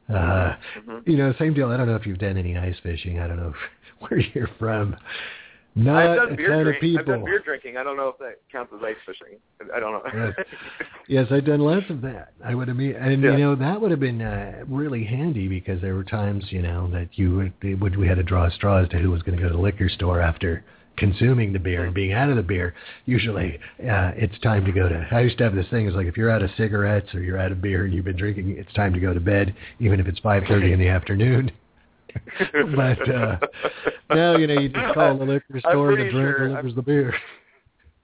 Uh, 0.09 0.13
mm-hmm. 0.13 1.09
You 1.09 1.17
know, 1.17 1.33
same 1.39 1.53
deal. 1.53 1.69
I 1.69 1.77
don't 1.77 1.87
know 1.87 1.95
if 1.95 2.05
you've 2.05 2.19
done 2.19 2.37
any 2.37 2.57
ice 2.57 2.75
fishing. 2.83 3.19
I 3.19 3.27
don't 3.27 3.37
know 3.37 3.53
where 3.99 4.19
you're 4.19 4.49
from. 4.57 4.95
Not 5.77 6.07
I've 6.07 6.15
done 6.15 6.33
a 6.33 6.37
ton 6.37 6.63
drink, 6.63 6.75
of 6.77 6.81
people. 6.81 6.99
I've 6.99 7.05
done 7.05 7.25
beer 7.25 7.39
drinking. 7.39 7.75
I 7.75 7.83
don't 7.83 7.97
know 7.97 8.07
if 8.07 8.17
that 8.19 8.35
counts 8.49 8.71
as 8.73 8.81
ice 8.81 8.95
fishing. 9.05 9.37
I 9.75 9.79
don't 9.81 9.91
know. 9.91 10.03
yes. 10.37 10.45
yes, 11.09 11.27
I've 11.31 11.43
done 11.43 11.59
less 11.59 11.83
of 11.89 11.99
that. 12.03 12.31
I 12.45 12.55
would 12.55 12.69
have 12.69 12.77
been, 12.77 12.95
and 12.95 13.21
Yeah. 13.21 13.31
you 13.31 13.37
know 13.39 13.55
that 13.55 13.81
would 13.81 13.91
have 13.91 13.99
been 13.99 14.21
uh, 14.21 14.63
really 14.69 15.03
handy 15.03 15.49
because 15.49 15.81
there 15.81 15.95
were 15.95 16.05
times 16.05 16.45
you 16.49 16.61
know 16.61 16.89
that 16.91 17.09
you 17.17 17.35
would, 17.61 17.81
would 17.81 17.97
we 17.97 18.07
had 18.07 18.15
to 18.15 18.23
draw 18.23 18.49
straws 18.51 18.87
to 18.91 18.97
who 18.99 19.11
was 19.11 19.21
going 19.23 19.35
to 19.35 19.43
go 19.43 19.49
to 19.49 19.55
the 19.55 19.61
liquor 19.61 19.89
store 19.89 20.21
after 20.21 20.63
consuming 20.97 21.53
the 21.53 21.59
beer 21.59 21.85
and 21.85 21.93
being 21.93 22.13
out 22.13 22.29
of 22.29 22.35
the 22.35 22.43
beer. 22.43 22.73
Usually, 23.05 23.59
uh, 23.81 24.11
it's 24.15 24.37
time 24.39 24.65
to 24.65 24.71
go 24.71 24.87
to. 24.89 25.07
I 25.11 25.21
used 25.21 25.37
to 25.39 25.43
have 25.43 25.55
this 25.55 25.67
thing 25.69 25.87
is 25.87 25.95
like 25.95 26.07
if 26.07 26.17
you're 26.17 26.29
out 26.31 26.41
of 26.41 26.49
cigarettes 26.57 27.13
or 27.13 27.21
you're 27.21 27.37
out 27.39 27.51
of 27.51 27.61
beer 27.61 27.85
and 27.85 27.93
you've 27.93 28.05
been 28.05 28.17
drinking, 28.17 28.51
it's 28.57 28.71
time 28.73 28.93
to 28.93 28.99
go 28.99 29.13
to 29.13 29.19
bed, 29.19 29.55
even 29.79 29.99
if 29.99 30.07
it's 30.07 30.19
five 30.19 30.43
thirty 30.47 30.71
in 30.73 30.79
the 30.79 30.87
afternoon. 30.87 31.51
but 32.75 33.09
uh 33.13 33.37
now 34.09 34.37
you 34.37 34.47
know 34.47 34.59
you 34.59 34.69
just 34.69 34.93
call 34.93 35.17
the 35.17 35.25
liquor 35.25 35.59
store 35.59 35.91
and 35.91 35.99
the 35.99 36.11
drink 36.11 36.13
sure- 36.37 36.47
delivers 36.47 36.75
the 36.75 36.81
beer. 36.81 37.13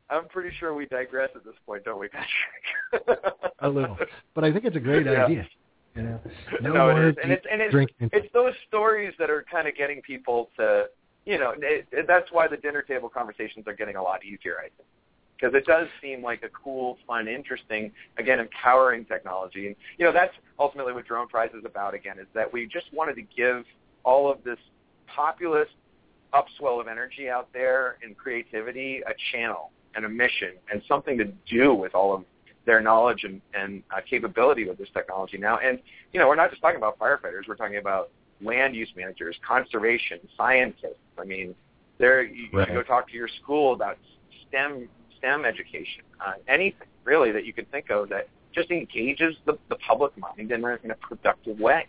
I'm 0.09 0.27
pretty 0.27 0.53
sure 0.59 0.73
we 0.73 0.85
digress 0.87 1.29
at 1.35 1.45
this 1.45 1.53
point, 1.65 1.85
don't 1.85 1.97
we, 1.97 2.09
Patrick? 2.09 3.17
a 3.59 3.69
little, 3.69 3.97
but 4.35 4.43
I 4.43 4.51
think 4.51 4.65
it's 4.65 4.75
a 4.75 4.79
great 4.81 5.05
Yeah. 5.05 5.23
idea. 5.25 5.47
You 5.95 6.01
know, 6.01 6.19
no, 6.61 6.73
No, 6.73 6.89
it 6.89 7.09
is. 7.11 7.15
And 7.23 7.31
it's- 7.31 7.47
and 7.49 7.61
it's- 7.61 7.71
drinking. 7.71 8.09
it's 8.11 8.27
those 8.33 8.53
stories 8.67 9.13
that 9.19 9.29
are 9.29 9.45
kind 9.49 9.69
of 9.69 9.75
getting 9.75 10.01
people 10.01 10.49
to, 10.57 10.87
you 11.25 11.37
know, 11.37 11.53
it, 11.57 11.87
it, 11.91 12.07
that's 12.07 12.31
why 12.31 12.47
the 12.47 12.57
dinner 12.57 12.81
table 12.81 13.09
conversations 13.09 13.67
are 13.67 13.73
getting 13.73 13.95
a 13.95 14.01
lot 14.01 14.23
easier, 14.25 14.57
I 14.59 14.63
think. 14.63 14.87
Because 15.39 15.55
it 15.55 15.65
does 15.65 15.87
seem 16.01 16.21
like 16.21 16.43
a 16.43 16.49
cool, 16.49 16.99
fun, 17.07 17.27
interesting, 17.27 17.91
again, 18.19 18.39
empowering 18.39 19.05
technology. 19.05 19.67
And, 19.67 19.75
you 19.97 20.05
know, 20.05 20.11
that's 20.11 20.33
ultimately 20.59 20.93
what 20.93 21.07
Drone 21.07 21.27
Prize 21.27 21.49
is 21.57 21.65
about, 21.65 21.95
again, 21.95 22.19
is 22.19 22.27
that 22.35 22.51
we 22.51 22.67
just 22.67 22.85
wanted 22.93 23.15
to 23.15 23.23
give 23.35 23.65
all 24.03 24.31
of 24.31 24.43
this 24.43 24.59
populist 25.07 25.71
upswell 26.33 26.79
of 26.79 26.87
energy 26.87 27.27
out 27.27 27.49
there 27.53 27.97
and 28.03 28.15
creativity 28.15 29.01
a 29.07 29.13
channel 29.31 29.71
and 29.95 30.05
a 30.05 30.09
mission 30.09 30.53
and 30.71 30.81
something 30.87 31.17
to 31.17 31.25
do 31.49 31.73
with 31.73 31.95
all 31.95 32.13
of 32.13 32.23
their 32.65 32.79
knowledge 32.79 33.23
and, 33.23 33.41
and 33.53 33.81
uh, 33.91 33.99
capability 34.07 34.67
with 34.67 34.77
this 34.77 34.89
technology 34.93 35.37
now. 35.37 35.57
And, 35.57 35.79
you 36.13 36.19
know, 36.19 36.27
we're 36.27 36.35
not 36.35 36.51
just 36.51 36.61
talking 36.61 36.77
about 36.77 36.99
firefighters. 36.99 37.47
We're 37.47 37.55
talking 37.55 37.77
about 37.77 38.11
land 38.43 38.75
use 38.75 38.89
managers, 38.95 39.35
conservation, 39.47 40.19
scientists. 40.37 40.95
I 41.17 41.25
mean, 41.25 41.55
there 41.97 42.23
you, 42.23 42.47
Right. 42.51 42.67
can 42.67 42.75
go 42.75 42.83
talk 42.83 43.07
to 43.09 43.15
your 43.15 43.27
school 43.41 43.73
about 43.73 43.97
STEM 44.47 44.89
STEM 45.17 45.45
education, 45.45 46.03
uh, 46.25 46.33
anything 46.47 46.87
really 47.03 47.31
that 47.31 47.45
you 47.45 47.53
could 47.53 47.69
think 47.71 47.89
of 47.91 48.09
that 48.09 48.27
just 48.53 48.71
engages 48.71 49.35
the, 49.45 49.57
the 49.69 49.75
public 49.75 50.11
mind 50.17 50.51
in 50.51 50.63
a, 50.65 50.77
in 50.83 50.91
a 50.91 50.95
productive 50.95 51.59
way. 51.59 51.85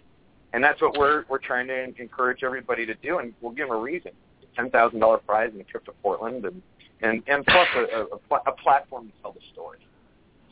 And 0.52 0.62
that's 0.62 0.80
what 0.82 0.98
we're 0.98 1.24
we're 1.28 1.38
trying 1.38 1.66
to 1.68 1.84
encourage 2.00 2.42
everybody 2.44 2.84
to 2.86 2.94
do, 2.96 3.18
and 3.18 3.32
we'll 3.40 3.52
give 3.52 3.68
them 3.68 3.76
a 3.76 3.80
reason. 3.80 4.12
Ten 4.54 4.68
thousand 4.70 5.00
dollar 5.00 5.16
prize 5.18 5.48
and 5.52 5.60
a 5.62 5.64
trip 5.64 5.84
to 5.86 5.92
Portland, 6.02 6.44
and 6.44 6.60
and, 7.00 7.22
and 7.26 7.44
plus 7.46 7.66
a, 7.74 7.80
a, 7.80 8.02
a, 8.04 8.18
pla- 8.18 8.42
a 8.46 8.52
platform 8.52 9.06
to 9.06 9.12
tell 9.22 9.32
the 9.32 9.40
story. 9.52 9.78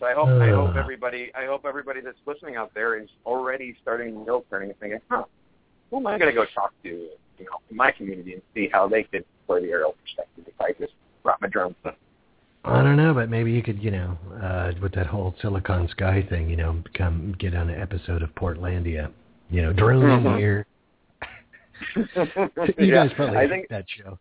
So 0.00 0.06
I 0.06 0.14
hope 0.14 0.30
I 0.40 0.48
hope 0.48 0.74
Uh. 0.74 0.78
everybody 0.80 1.30
I 1.34 1.44
hope 1.44 1.66
everybody 1.66 2.00
that's 2.00 2.16
listening 2.26 2.56
out 2.56 2.72
there 2.74 2.98
is 2.98 3.10
already 3.26 3.76
starting 3.82 4.14
the 4.14 4.20
wheel 4.20 4.42
turning 4.48 4.70
and 4.70 4.78
thinking, 4.78 5.00
huh, 5.10 5.24
who 5.90 5.96
am 5.98 6.06
I 6.06 6.18
going 6.18 6.30
to 6.30 6.34
go 6.34 6.44
talk 6.54 6.72
to, 6.84 6.88
you 6.88 7.08
know, 7.40 7.58
in 7.70 7.76
my 7.76 7.90
community 7.90 8.34
and 8.34 8.42
see 8.54 8.68
how 8.72 8.88
they 8.88 9.02
could 9.04 9.24
deploy 9.42 9.60
the 9.60 9.68
aerial 9.68 9.94
perspective 10.02 10.44
if 10.46 10.60
I 10.60 10.72
just 10.80 10.92
brought 11.22 11.40
my 11.40 11.48
drone. 11.48 11.74
I 12.64 12.82
don't 12.82 12.96
know, 12.96 13.14
but 13.14 13.30
maybe 13.30 13.50
you 13.52 13.62
could, 13.62 13.82
you 13.82 13.90
know, 13.90 14.18
uh 14.42 14.72
with 14.82 14.92
that 14.92 15.06
whole 15.06 15.34
Silicon 15.40 15.88
Sky 15.88 16.26
thing, 16.28 16.48
you 16.50 16.56
know, 16.56 16.82
come 16.94 17.34
get 17.38 17.54
on 17.54 17.70
an 17.70 17.80
episode 17.80 18.22
of 18.22 18.34
Portlandia. 18.34 19.10
You 19.48 19.62
know, 19.62 19.72
drone 19.72 20.22
Mhm. 20.22 20.38
here. 20.38 20.66
you 21.96 22.06
Yeah, 22.78 23.06
guys 23.06 23.12
probably 23.16 23.38
I 23.38 23.48
think 23.48 23.68
that 23.68 23.86
show. 23.88 24.18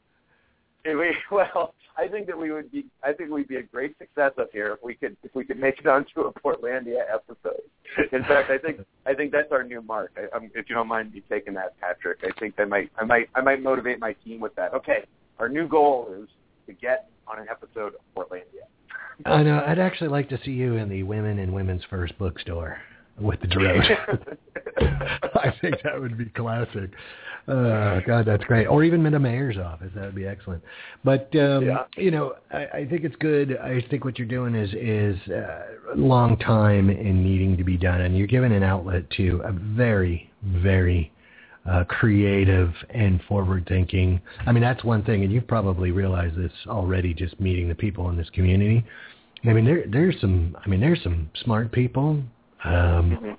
We, 0.86 1.14
well, 1.32 1.74
I 1.98 2.08
think 2.08 2.28
that 2.28 2.38
we 2.38 2.52
would 2.52 2.72
be. 2.72 2.86
I 3.04 3.12
think 3.12 3.30
we'd 3.30 3.50
be 3.50 3.58
a 3.58 3.64
great 3.64 3.98
success 3.98 4.32
up 4.40 4.50
here 4.54 4.72
if 4.74 4.80
we 4.82 4.96
could 4.96 5.18
if 5.24 5.36
we 5.36 5.44
could 5.44 5.60
make 5.60 5.80
it 5.80 5.86
onto 5.88 6.22
a 6.22 6.34
Portlandia 6.34 7.02
episode. 7.14 7.62
In 8.12 8.24
fact, 8.24 8.50
I 8.50 8.58
think 8.58 8.82
I 9.06 9.14
think 9.14 9.32
that's 9.32 9.52
our 9.52 9.64
new 9.64 9.82
mark. 9.82 10.12
I, 10.18 10.36
um, 10.36 10.52
if 10.56 10.70
you 10.70 10.76
don't 10.76 10.88
mind 10.88 11.14
me 11.14 11.24
taking 11.30 11.54
that, 11.56 11.80
Patrick, 11.80 12.20
I 12.24 12.40
think 12.40 12.56
I 12.60 12.66
might 12.66 12.92
I 12.98 13.06
might 13.06 13.30
I 13.36 13.42
might 13.42 13.62
motivate 13.62 14.00
my 14.00 14.14
team 14.26 14.40
with 14.40 14.56
that. 14.56 14.74
Okay, 14.74 15.06
our 15.40 15.50
new 15.50 15.68
goal 15.68 16.14
is 16.22 16.30
to 16.68 16.74
get 16.74 17.10
on 17.28 17.40
an 17.40 17.48
episode 17.50 17.94
of 17.96 18.02
Portlandia. 18.16 18.68
I 19.26 19.44
know. 19.44 19.64
I'd 19.66 19.80
actually 19.80 20.10
like 20.10 20.30
to 20.30 20.40
see 20.46 20.52
you 20.52 20.76
in 20.76 20.90
the 20.90 21.04
Women 21.04 21.40
and 21.40 21.54
Women's 21.54 21.84
First 21.90 22.18
bookstore 22.18 22.80
with 23.22 23.40
the 23.42 23.48
drone. 23.48 23.82
I 25.36 25.54
think 25.62 25.76
that 25.84 26.00
would 26.00 26.18
be 26.18 26.26
classic. 26.26 26.92
Uh, 27.48 28.00
God, 28.02 28.26
that's 28.26 28.44
great. 28.44 28.68
Or 28.68 28.84
even 28.84 29.06
in 29.06 29.14
the 29.14 29.20
mayor's 29.20 29.58
office, 29.58 29.92
that 29.96 30.06
would 30.06 30.16
be 30.16 30.28
excellent. 30.28 30.64
But 31.04 31.34
um, 31.36 31.66
Yeah. 31.66 31.84
you 31.98 32.12
know, 32.12 32.36
I, 32.52 32.66
I 32.68 32.88
think 32.88 33.04
it's 33.04 33.16
good. 33.16 33.58
I 33.58 33.82
think 33.90 34.06
what 34.06 34.20
you're 34.20 34.28
doing 34.28 34.54
is 34.56 34.70
is 34.74 35.32
uh, 35.32 35.62
long 35.96 36.38
time 36.38 36.90
in 36.90 37.24
needing 37.24 37.58
to 37.58 37.64
be 37.64 37.76
done, 37.78 38.02
and 38.02 38.18
you're 38.18 38.28
giving 38.28 38.52
an 38.52 38.62
outlet 38.64 39.10
to 39.18 39.42
a 39.44 39.52
very, 39.52 40.30
very 40.44 41.12
uh, 41.68 41.84
creative 41.86 42.72
and 42.92 43.22
forward 43.28 43.66
thinking. 43.68 44.22
I 44.46 44.52
mean, 44.52 44.62
that's 44.62 44.84
one 44.84 45.04
thing, 45.04 45.24
and 45.24 45.32
you've 45.32 45.48
probably 45.48 45.92
realized 45.92 46.36
this 46.38 46.52
already 46.68 47.14
just 47.14 47.40
meeting 47.40 47.68
the 47.68 47.76
people 47.76 48.10
in 48.10 48.18
this 48.18 48.30
community. 48.30 48.86
I 49.46 49.54
mean, 49.54 49.66
there 49.66 49.86
there's 49.90 50.20
some. 50.22 50.56
I 50.64 50.70
mean, 50.70 50.82
there's 50.82 51.02
some 51.02 51.30
smart 51.44 51.72
people. 51.72 52.22
Um, 52.64 53.18
Mhm. 53.18 53.38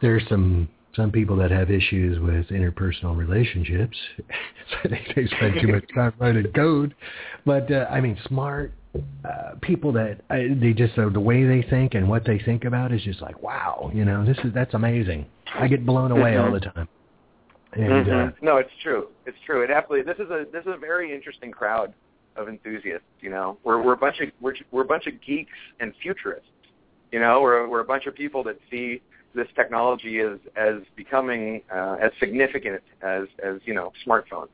there's 0.00 0.26
some 0.28 0.68
some 0.96 1.12
people 1.12 1.36
that 1.36 1.52
have 1.52 1.70
issues 1.70 2.18
with 2.18 2.48
interpersonal 2.48 3.16
relationships. 3.16 3.96
so 4.70 4.88
they, 4.88 5.06
they 5.14 5.26
spend 5.26 5.60
too 5.60 5.68
much 5.68 5.84
time 5.94 6.12
writing 6.18 6.50
code. 6.52 6.94
But 7.46 7.70
uh, 7.70 7.86
I 7.90 8.00
mean, 8.00 8.18
smart 8.26 8.72
uh, 9.24 9.54
people 9.62 9.92
that 9.92 10.20
I, 10.30 10.56
they 10.60 10.72
just 10.72 10.98
uh, 10.98 11.08
the 11.10 11.20
way 11.20 11.44
they 11.44 11.62
think 11.62 11.94
and 11.94 12.08
what 12.08 12.24
they 12.24 12.38
think 12.40 12.64
about 12.64 12.92
is 12.92 13.02
just 13.02 13.20
like 13.20 13.40
wow. 13.42 13.90
You 13.94 14.04
know, 14.04 14.24
this 14.24 14.38
is 14.38 14.52
that's 14.52 14.74
amazing. 14.74 15.26
I 15.54 15.68
get 15.68 15.86
blown 15.86 16.10
away 16.10 16.36
all 16.36 16.50
the 16.50 16.60
time. 16.60 16.88
And 17.72 18.08
uh, 18.08 18.12
Mhm. 18.12 18.34
no, 18.42 18.56
it's 18.56 18.72
true. 18.82 19.08
It's 19.26 19.38
true. 19.46 19.62
It 19.62 19.70
absolutely. 19.70 20.12
This 20.12 20.18
is 20.18 20.30
a 20.30 20.44
this 20.50 20.62
is 20.62 20.72
a 20.74 20.76
very 20.76 21.14
interesting 21.14 21.52
crowd 21.52 21.94
of 22.34 22.48
enthusiasts. 22.48 23.06
You 23.20 23.30
know, 23.30 23.58
we're 23.62 23.80
we're 23.80 23.92
a 23.92 23.96
bunch 23.96 24.20
of 24.20 24.30
we're 24.40 24.54
we're 24.72 24.82
a 24.82 24.86
bunch 24.86 25.06
of 25.06 25.20
geeks 25.20 25.52
and 25.78 25.94
futurists. 26.02 26.48
You 27.12 27.20
know, 27.20 27.40
we're 27.40 27.68
we're 27.68 27.80
a 27.80 27.84
bunch 27.84 28.06
of 28.06 28.14
people 28.14 28.44
that 28.44 28.58
see 28.70 29.02
this 29.34 29.48
technology 29.54 30.20
as 30.20 30.38
as 30.56 30.76
becoming 30.96 31.62
uh, 31.72 31.96
as 32.00 32.12
significant 32.20 32.82
as 33.02 33.24
as 33.42 33.60
you 33.64 33.74
know 33.74 33.92
smartphones. 34.06 34.48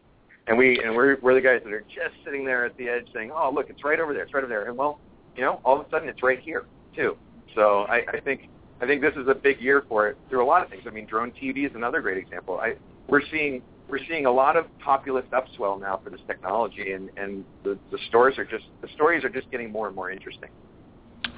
And 0.47 0.57
we 0.57 0.81
and 0.83 0.95
we're 0.95 1.19
we're 1.21 1.35
the 1.35 1.41
guys 1.41 1.61
that 1.65 1.73
are 1.73 1.81
just 1.81 2.15
sitting 2.25 2.45
there 2.45 2.65
at 2.65 2.77
the 2.77 2.89
edge 2.89 3.07
saying, 3.15 3.31
"Oh, 3.35 3.51
look, 3.53 3.69
it's 3.69 3.85
right 3.85 3.99
over 3.99 4.13
there. 4.13 4.23
It's 4.23 4.35
right 4.35 4.45
over 4.45 4.49
there." 4.49 4.69
And 4.69 4.77
well, 4.77 5.01
you 5.35 5.43
know, 5.43 5.61
all 5.65 5.81
of 5.81 5.87
a 5.87 5.91
sudden 5.91 6.09
it's 6.09 6.23
right 6.23 6.41
here 6.41 6.65
too. 6.95 7.17
So 7.55 7.83
I, 7.89 8.03
I 8.13 8.21
think 8.21 8.49
I 8.81 8.87
think 8.87 9.01
this 9.01 9.15
is 9.17 9.29
a 9.29 9.35
big 9.35 9.61
year 9.61 9.85
for 9.89 10.09
it 10.09 10.19
through 10.29 10.45
a 10.45 10.47
lot 10.47 10.63
of 10.63 10.71
things. 10.71 10.85
I 10.87 10.91
mean, 10.91 11.07
drone 11.07 11.33
TV 11.33 11.67
is 11.67 11.75
another 11.75 12.01
great 12.01 12.19
example. 12.19 12.59
I 12.59 12.77
we're 13.09 13.23
seeing 13.31 13.63
we're 13.89 14.05
seeing 14.09 14.27
a 14.27 14.31
lot 14.31 14.57
of 14.57 14.67
populist 14.79 15.31
upswell 15.31 15.81
now 15.81 16.01
for 16.03 16.11
this 16.11 16.21
technology, 16.27 16.93
and 16.93 17.11
and 17.17 17.45
the, 17.65 17.79
the 17.91 17.99
stores 18.09 18.39
are 18.39 18.45
just 18.45 18.65
the 18.83 18.89
stories 18.95 19.25
are 19.25 19.29
just 19.29 19.51
getting 19.51 19.71
more 19.71 19.87
and 19.87 19.97
more 19.97 20.11
interesting. 20.11 20.51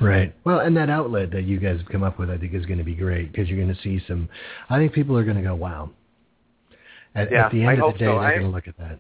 Right. 0.01 0.35
Well, 0.45 0.61
and 0.61 0.77
that 0.77 0.91
outlet 0.91 1.31
that 1.33 1.43
you 1.43 1.59
guys 1.59 1.79
have 1.79 1.89
come 1.89 2.03
up 2.05 2.19
with, 2.19 2.31
I 2.31 2.39
think, 2.39 2.55
is 2.55 2.65
going 2.67 2.79
to 2.79 2.85
be 2.85 2.95
great 2.95 3.33
because 3.33 3.49
you're 3.49 3.63
going 3.63 3.75
to 3.75 3.83
see 3.83 4.01
some. 4.07 4.29
I 4.71 4.79
think 4.79 4.93
people 4.93 5.17
are 5.17 5.25
going 5.25 5.37
to 5.37 5.43
go, 5.43 5.55
"Wow." 5.55 5.91
At, 7.15 7.33
Yeah, 7.33 7.47
at 7.47 7.53
the 7.53 7.67
I 7.67 7.73
end 7.73 7.83
of 7.83 7.93
the 7.95 7.99
day, 7.99 8.05
so. 8.05 8.11
they're 8.13 8.21
I- 8.21 8.31
going 8.39 8.43
to 8.43 8.49
look 8.49 8.69
at 8.69 8.77
that. 8.79 8.99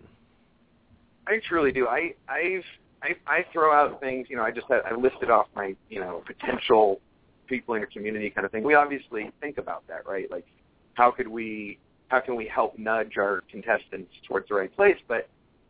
I 1.29 1.41
truly 1.47 1.73
do. 1.73 1.87
I 1.87 2.15
I've 2.29 2.65
I, 3.03 3.15
I 3.27 3.45
throw 3.53 3.73
out 3.73 4.01
things. 4.01 4.27
You 4.31 4.37
know, 4.37 4.43
I 4.43 4.51
just 4.51 4.67
had, 4.69 4.81
I 4.91 4.95
listed 4.95 5.31
off 5.31 5.47
my 5.55 5.77
you 5.89 6.01
know 6.01 6.23
potential 6.27 7.01
people 7.47 7.75
in 7.75 7.81
your 7.81 7.91
community 7.91 8.31
kind 8.31 8.45
of 8.45 8.51
thing. 8.51 8.65
We 8.65 8.75
obviously 8.75 9.31
think 9.41 9.59
about 9.59 9.87
that, 9.89 10.07
right? 10.07 10.29
Like, 10.31 10.47
how 10.95 11.11
could 11.11 11.29
we 11.29 11.79
how 12.09 12.21
can 12.21 12.35
we 12.35 12.47
help 12.49 12.79
nudge 12.79 13.19
our 13.19 13.43
contestants 13.51 14.11
towards 14.27 14.49
the 14.49 14.55
right 14.55 14.75
place? 14.75 14.97
But 15.07 15.29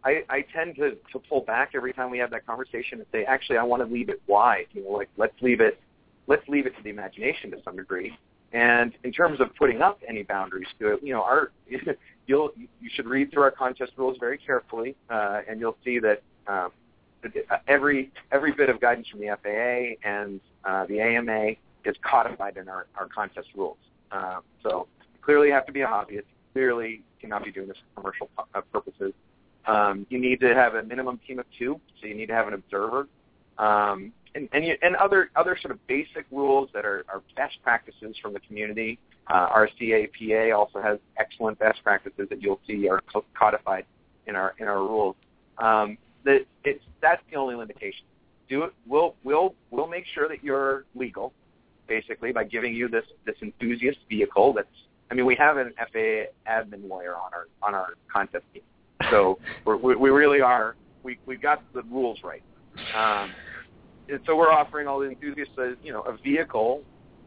I, 0.08 0.24
I 0.30 0.44
tend 0.54 0.76
to, 0.76 0.92
to 1.12 1.18
pull 1.28 1.42
back 1.42 1.72
every 1.74 1.92
time 1.92 2.10
we 2.10 2.18
have 2.18 2.30
that 2.30 2.46
conversation 2.46 2.98
and 2.98 3.06
say, 3.12 3.24
actually, 3.24 3.58
I 3.58 3.62
want 3.62 3.86
to 3.86 3.92
leave 3.92 4.08
it 4.08 4.22
wide. 4.26 4.66
You 4.72 4.84
know, 4.84 4.90
like 4.90 5.10
let's 5.16 5.34
leave 5.42 5.60
it 5.60 5.78
let's 6.26 6.46
leave 6.48 6.66
it 6.66 6.76
to 6.76 6.82
the 6.82 6.90
imagination 6.90 7.50
to 7.50 7.58
some 7.64 7.76
degree. 7.76 8.16
And 8.52 8.92
in 9.04 9.12
terms 9.12 9.40
of 9.40 9.54
putting 9.56 9.82
up 9.82 10.00
any 10.08 10.22
boundaries 10.22 10.68
to 10.78 10.94
it, 10.94 11.00
you 11.02 11.12
know, 11.12 11.22
our 11.22 11.50
you'll 12.26 12.50
you 12.56 12.90
should 12.94 13.06
read 13.06 13.30
through 13.30 13.42
our 13.42 13.50
contest 13.50 13.92
rules 13.96 14.16
very 14.18 14.38
carefully, 14.38 14.96
uh, 15.10 15.40
and 15.48 15.60
you'll 15.60 15.76
see 15.84 15.98
that 15.98 16.22
um, 16.46 16.70
every 17.66 18.10
every 18.32 18.52
bit 18.52 18.70
of 18.70 18.80
guidance 18.80 19.08
from 19.08 19.20
the 19.20 19.36
FAA 19.42 20.08
and 20.08 20.40
uh, 20.64 20.86
the 20.86 21.00
AMA 21.00 21.50
is 21.84 21.96
codified 22.02 22.56
in 22.56 22.68
our, 22.68 22.86
our 22.96 23.08
contest 23.08 23.48
rules. 23.54 23.76
Um, 24.10 24.40
so 24.62 24.88
clearly, 25.20 25.48
you 25.48 25.54
have 25.54 25.66
to 25.66 25.72
be 25.72 25.82
a 25.82 25.86
hobbyist. 25.86 26.24
Clearly, 26.54 27.02
cannot 27.20 27.44
be 27.44 27.52
doing 27.52 27.68
this 27.68 27.76
for 27.94 28.00
commercial 28.00 28.30
uh, 28.38 28.60
purposes. 28.72 29.12
Um, 29.66 30.06
you 30.08 30.18
need 30.18 30.40
to 30.40 30.54
have 30.54 30.74
a 30.74 30.82
minimum 30.82 31.20
team 31.26 31.38
of 31.38 31.46
two, 31.58 31.80
so 32.00 32.06
you 32.06 32.14
need 32.14 32.26
to 32.26 32.34
have 32.34 32.48
an 32.48 32.54
observer. 32.54 33.06
Um, 33.58 34.12
and 34.34 34.48
and, 34.52 34.64
you, 34.64 34.76
and 34.82 34.96
other 34.96 35.30
other 35.36 35.56
sort 35.60 35.72
of 35.72 35.86
basic 35.86 36.26
rules 36.30 36.68
that 36.74 36.84
are, 36.84 37.04
are 37.08 37.22
best 37.36 37.58
practices 37.62 38.16
from 38.20 38.32
the 38.32 38.40
community. 38.40 38.98
Uh, 39.26 39.48
RCAPA 39.50 40.56
also 40.56 40.80
has 40.80 40.98
excellent 41.18 41.58
best 41.58 41.82
practices 41.82 42.28
that 42.30 42.40
you'll 42.40 42.60
see 42.66 42.88
are 42.88 43.02
codified 43.38 43.84
in 44.26 44.36
our 44.36 44.54
in 44.58 44.68
our 44.68 44.78
rules. 44.78 45.16
Um, 45.58 45.98
it's 46.24 46.84
that's 47.00 47.22
the 47.30 47.36
only 47.36 47.54
limitation. 47.54 48.04
Do 48.48 48.64
it. 48.64 48.72
We'll 48.86 49.14
we'll 49.24 49.54
we'll 49.70 49.86
make 49.86 50.04
sure 50.14 50.28
that 50.28 50.42
you're 50.42 50.84
legal, 50.94 51.32
basically 51.86 52.32
by 52.32 52.44
giving 52.44 52.74
you 52.74 52.88
this 52.88 53.04
this 53.26 53.36
enthusiast 53.42 53.98
vehicle. 54.08 54.52
That's 54.52 54.68
I 55.10 55.14
mean 55.14 55.26
we 55.26 55.36
have 55.36 55.56
an 55.56 55.72
FAA 55.76 56.30
admin 56.50 56.88
lawyer 56.88 57.16
on 57.16 57.32
our 57.34 57.48
on 57.62 57.74
our 57.74 57.94
contest 58.12 58.44
team, 58.52 58.62
so 59.10 59.38
we're, 59.64 59.76
we 59.76 59.96
we 59.96 60.10
really 60.10 60.40
are 60.40 60.76
we 61.02 61.18
we've 61.26 61.42
got 61.42 61.62
the 61.74 61.82
rules 61.84 62.18
right. 62.22 62.42
Um, 62.94 63.32
and 64.08 64.20
so 64.26 64.36
we're 64.36 64.52
offering 64.52 64.86
all 64.86 65.00
the 65.00 65.08
enthusiasts, 65.08 65.54
a, 65.58 65.74
you 65.82 65.92
know, 65.92 66.02
a 66.02 66.16
vehicle 66.16 66.82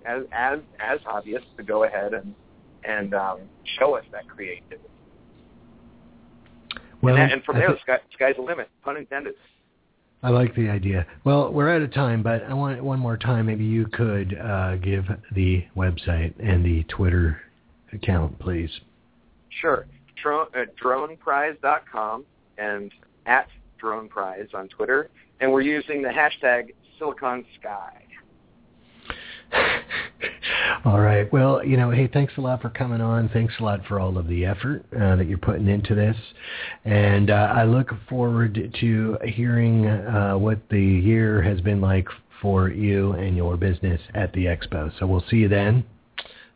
as 0.06 0.24
as 0.32 0.60
as 0.80 1.00
obvious 1.06 1.42
to 1.58 1.64
go 1.64 1.84
ahead 1.84 2.14
and 2.14 2.34
and 2.84 3.14
um, 3.14 3.40
show 3.80 3.96
us 3.96 4.06
that 4.12 4.28
creativity. 4.28 4.78
Well, 7.02 7.16
and, 7.16 7.24
that, 7.24 7.34
and 7.34 7.44
from 7.44 7.58
there, 7.58 7.68
th- 7.68 7.80
the 7.86 7.94
sky, 7.94 8.00
sky's 8.14 8.36
the 8.36 8.42
limit, 8.44 8.70
pun 8.84 8.98
intended. 8.98 9.34
I 10.24 10.30
like 10.30 10.56
the 10.56 10.70
idea. 10.70 11.08
Well, 11.24 11.52
we're 11.52 11.76
out 11.76 11.82
of 11.82 11.92
time, 11.94 12.22
but 12.22 12.44
I 12.44 12.54
want 12.54 12.84
one 12.84 13.00
more 13.00 13.18
time. 13.18 13.48
Maybe 13.48 13.66
you 13.66 13.88
could 13.88 14.38
uh, 14.38 14.76
give 14.78 15.06
the 15.34 15.66
website 15.76 16.34
and 16.40 16.64
the 16.64 16.84
Twitter 16.84 17.42
account, 17.92 18.38
please. 18.38 18.70
Sure. 19.50 19.88
Uh, 20.26 20.66
droneprize.com 20.82 22.26
and 22.58 22.92
at 23.26 23.48
droneprize 23.82 24.54
on 24.54 24.68
Twitter, 24.70 25.10
and 25.40 25.52
we're 25.52 25.62
using 25.62 26.02
the 26.02 26.10
hashtag 26.10 26.74
Silicon 27.00 27.46
Sky. 27.60 28.04
all 30.86 31.00
right. 31.00 31.32
Well, 31.34 31.66
you 31.66 31.78
know, 31.78 31.90
hey, 31.90 32.08
thanks 32.08 32.34
a 32.38 32.42
lot 32.42 32.62
for 32.62 32.70
coming 32.70 33.02
on. 33.02 33.30
Thanks 33.30 33.54
a 33.60 33.64
lot 33.64 33.86
for 33.88 34.00
all 34.00 34.18
of 34.18 34.28
the 34.28 34.46
effort 34.46 34.86
uh, 34.96 35.16
that 35.16 35.28
you're 35.28 35.38
putting 35.38 35.68
into 35.68 35.96
this. 35.96 36.16
And 36.86 37.30
uh, 37.30 37.54
I 37.56 37.64
look 37.64 37.90
forward 38.08 38.74
to 38.80 39.18
hearing 39.24 39.88
uh, 39.88 40.36
what 40.38 40.60
the 40.70 40.82
year 40.82 41.42
has 41.42 41.60
been 41.62 41.82
like 41.82 42.08
for 42.42 42.70
you 42.70 43.14
and 43.14 43.36
your 43.36 43.58
business 43.58 44.02
at 44.14 44.32
the 44.34 44.46
expo. 44.46 44.92
So 45.00 45.08
we'll 45.08 45.26
see 45.30 45.38
you 45.38 45.50
then. 45.50 45.84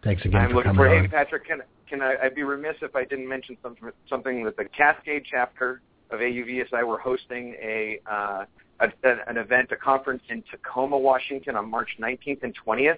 Thanks 0.03 0.23
again 0.23 0.41
I'm 0.41 0.51
for 0.51 0.63
coming 0.63 0.77
for, 0.77 0.95
on. 0.95 1.01
Hey, 1.03 1.07
Patrick, 1.07 1.47
can, 1.47 1.61
can 1.87 2.01
I, 2.01 2.15
I'd 2.23 2.35
be 2.35 2.43
remiss 2.43 2.75
if 2.81 2.95
I 2.95 3.03
didn't 3.05 3.27
mention 3.27 3.57
something, 3.61 3.89
something 4.09 4.43
that 4.45 4.57
the 4.57 4.65
Cascade 4.65 5.23
chapter 5.29 5.81
of 6.11 6.19
AUVSI, 6.19 6.87
we're 6.87 6.99
hosting 6.99 7.55
a 7.61 7.99
uh, 8.09 8.45
a, 8.79 8.89
an 9.27 9.37
event, 9.37 9.71
a 9.71 9.75
conference 9.75 10.21
in 10.29 10.43
Tacoma, 10.51 10.97
Washington 10.97 11.55
on 11.55 11.69
March 11.69 11.89
19th 11.99 12.43
and 12.43 12.53
20th, 12.65 12.97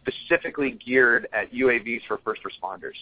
specifically 0.00 0.78
geared 0.84 1.28
at 1.32 1.52
UAVs 1.52 2.00
for 2.08 2.18
first 2.24 2.40
responders. 2.42 2.94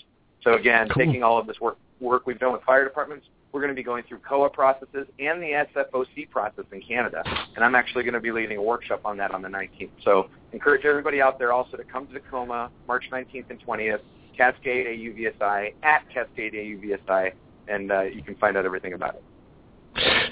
So 0.42 0.54
again, 0.54 0.88
cool. 0.88 1.04
taking 1.04 1.22
all 1.22 1.38
of 1.38 1.46
this 1.46 1.60
work, 1.60 1.78
work 2.00 2.26
we've 2.26 2.38
done 2.38 2.52
with 2.52 2.62
fire 2.62 2.84
departments, 2.84 3.26
we're 3.52 3.60
going 3.60 3.70
to 3.70 3.76
be 3.76 3.82
going 3.82 4.02
through 4.08 4.18
COA 4.28 4.50
processes 4.50 5.06
and 5.18 5.40
the 5.40 5.66
SFOC 5.76 6.28
process 6.30 6.64
in 6.72 6.80
Canada. 6.80 7.22
And 7.54 7.64
I'm 7.64 7.74
actually 7.74 8.02
going 8.02 8.14
to 8.14 8.20
be 8.20 8.32
leading 8.32 8.56
a 8.56 8.62
workshop 8.62 9.02
on 9.04 9.16
that 9.18 9.32
on 9.32 9.42
the 9.42 9.48
19th. 9.48 9.90
So 10.04 10.30
encourage 10.52 10.84
everybody 10.84 11.20
out 11.20 11.38
there 11.38 11.52
also 11.52 11.76
to 11.76 11.84
come 11.84 12.06
to 12.08 12.14
Tacoma 12.14 12.70
March 12.88 13.04
19th 13.12 13.50
and 13.50 13.64
20th, 13.64 14.00
Cascade 14.36 14.86
AUVSI, 14.86 15.74
at 15.82 16.02
Cascade 16.12 16.54
AUVSI, 16.54 17.32
and 17.68 17.92
uh, 17.92 18.02
you 18.02 18.22
can 18.22 18.34
find 18.36 18.56
out 18.56 18.64
everything 18.64 18.94
about 18.94 19.16
it. 19.16 19.22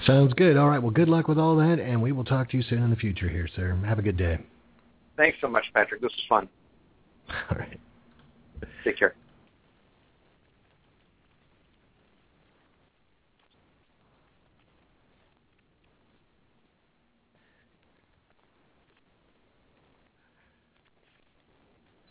Sounds 0.07 0.33
good. 0.35 0.57
All 0.57 0.69
right. 0.69 0.83
Well, 0.83 0.91
good 0.91 1.09
luck 1.09 1.29
with 1.29 1.39
all 1.39 1.57
that, 1.57 1.79
and 1.79 2.03
we 2.03 2.13
will 2.13 2.25
talk 2.25 2.49
to 2.51 2.57
you 2.57 2.63
soon 2.63 2.83
in 2.83 2.91
the 2.91 2.97
future 2.97 3.29
here, 3.29 3.49
sir. 3.55 3.75
Have 3.85 3.99
a 3.99 4.03
good 4.03 4.17
day. 4.17 4.39
Thanks 5.17 5.37
so 5.41 5.49
much, 5.49 5.65
Patrick. 5.75 6.01
This 6.01 6.13
was 6.13 6.25
fun. 6.29 6.49
All 7.51 7.59
right. 7.59 7.79
Take 8.85 8.99
care. 8.99 9.15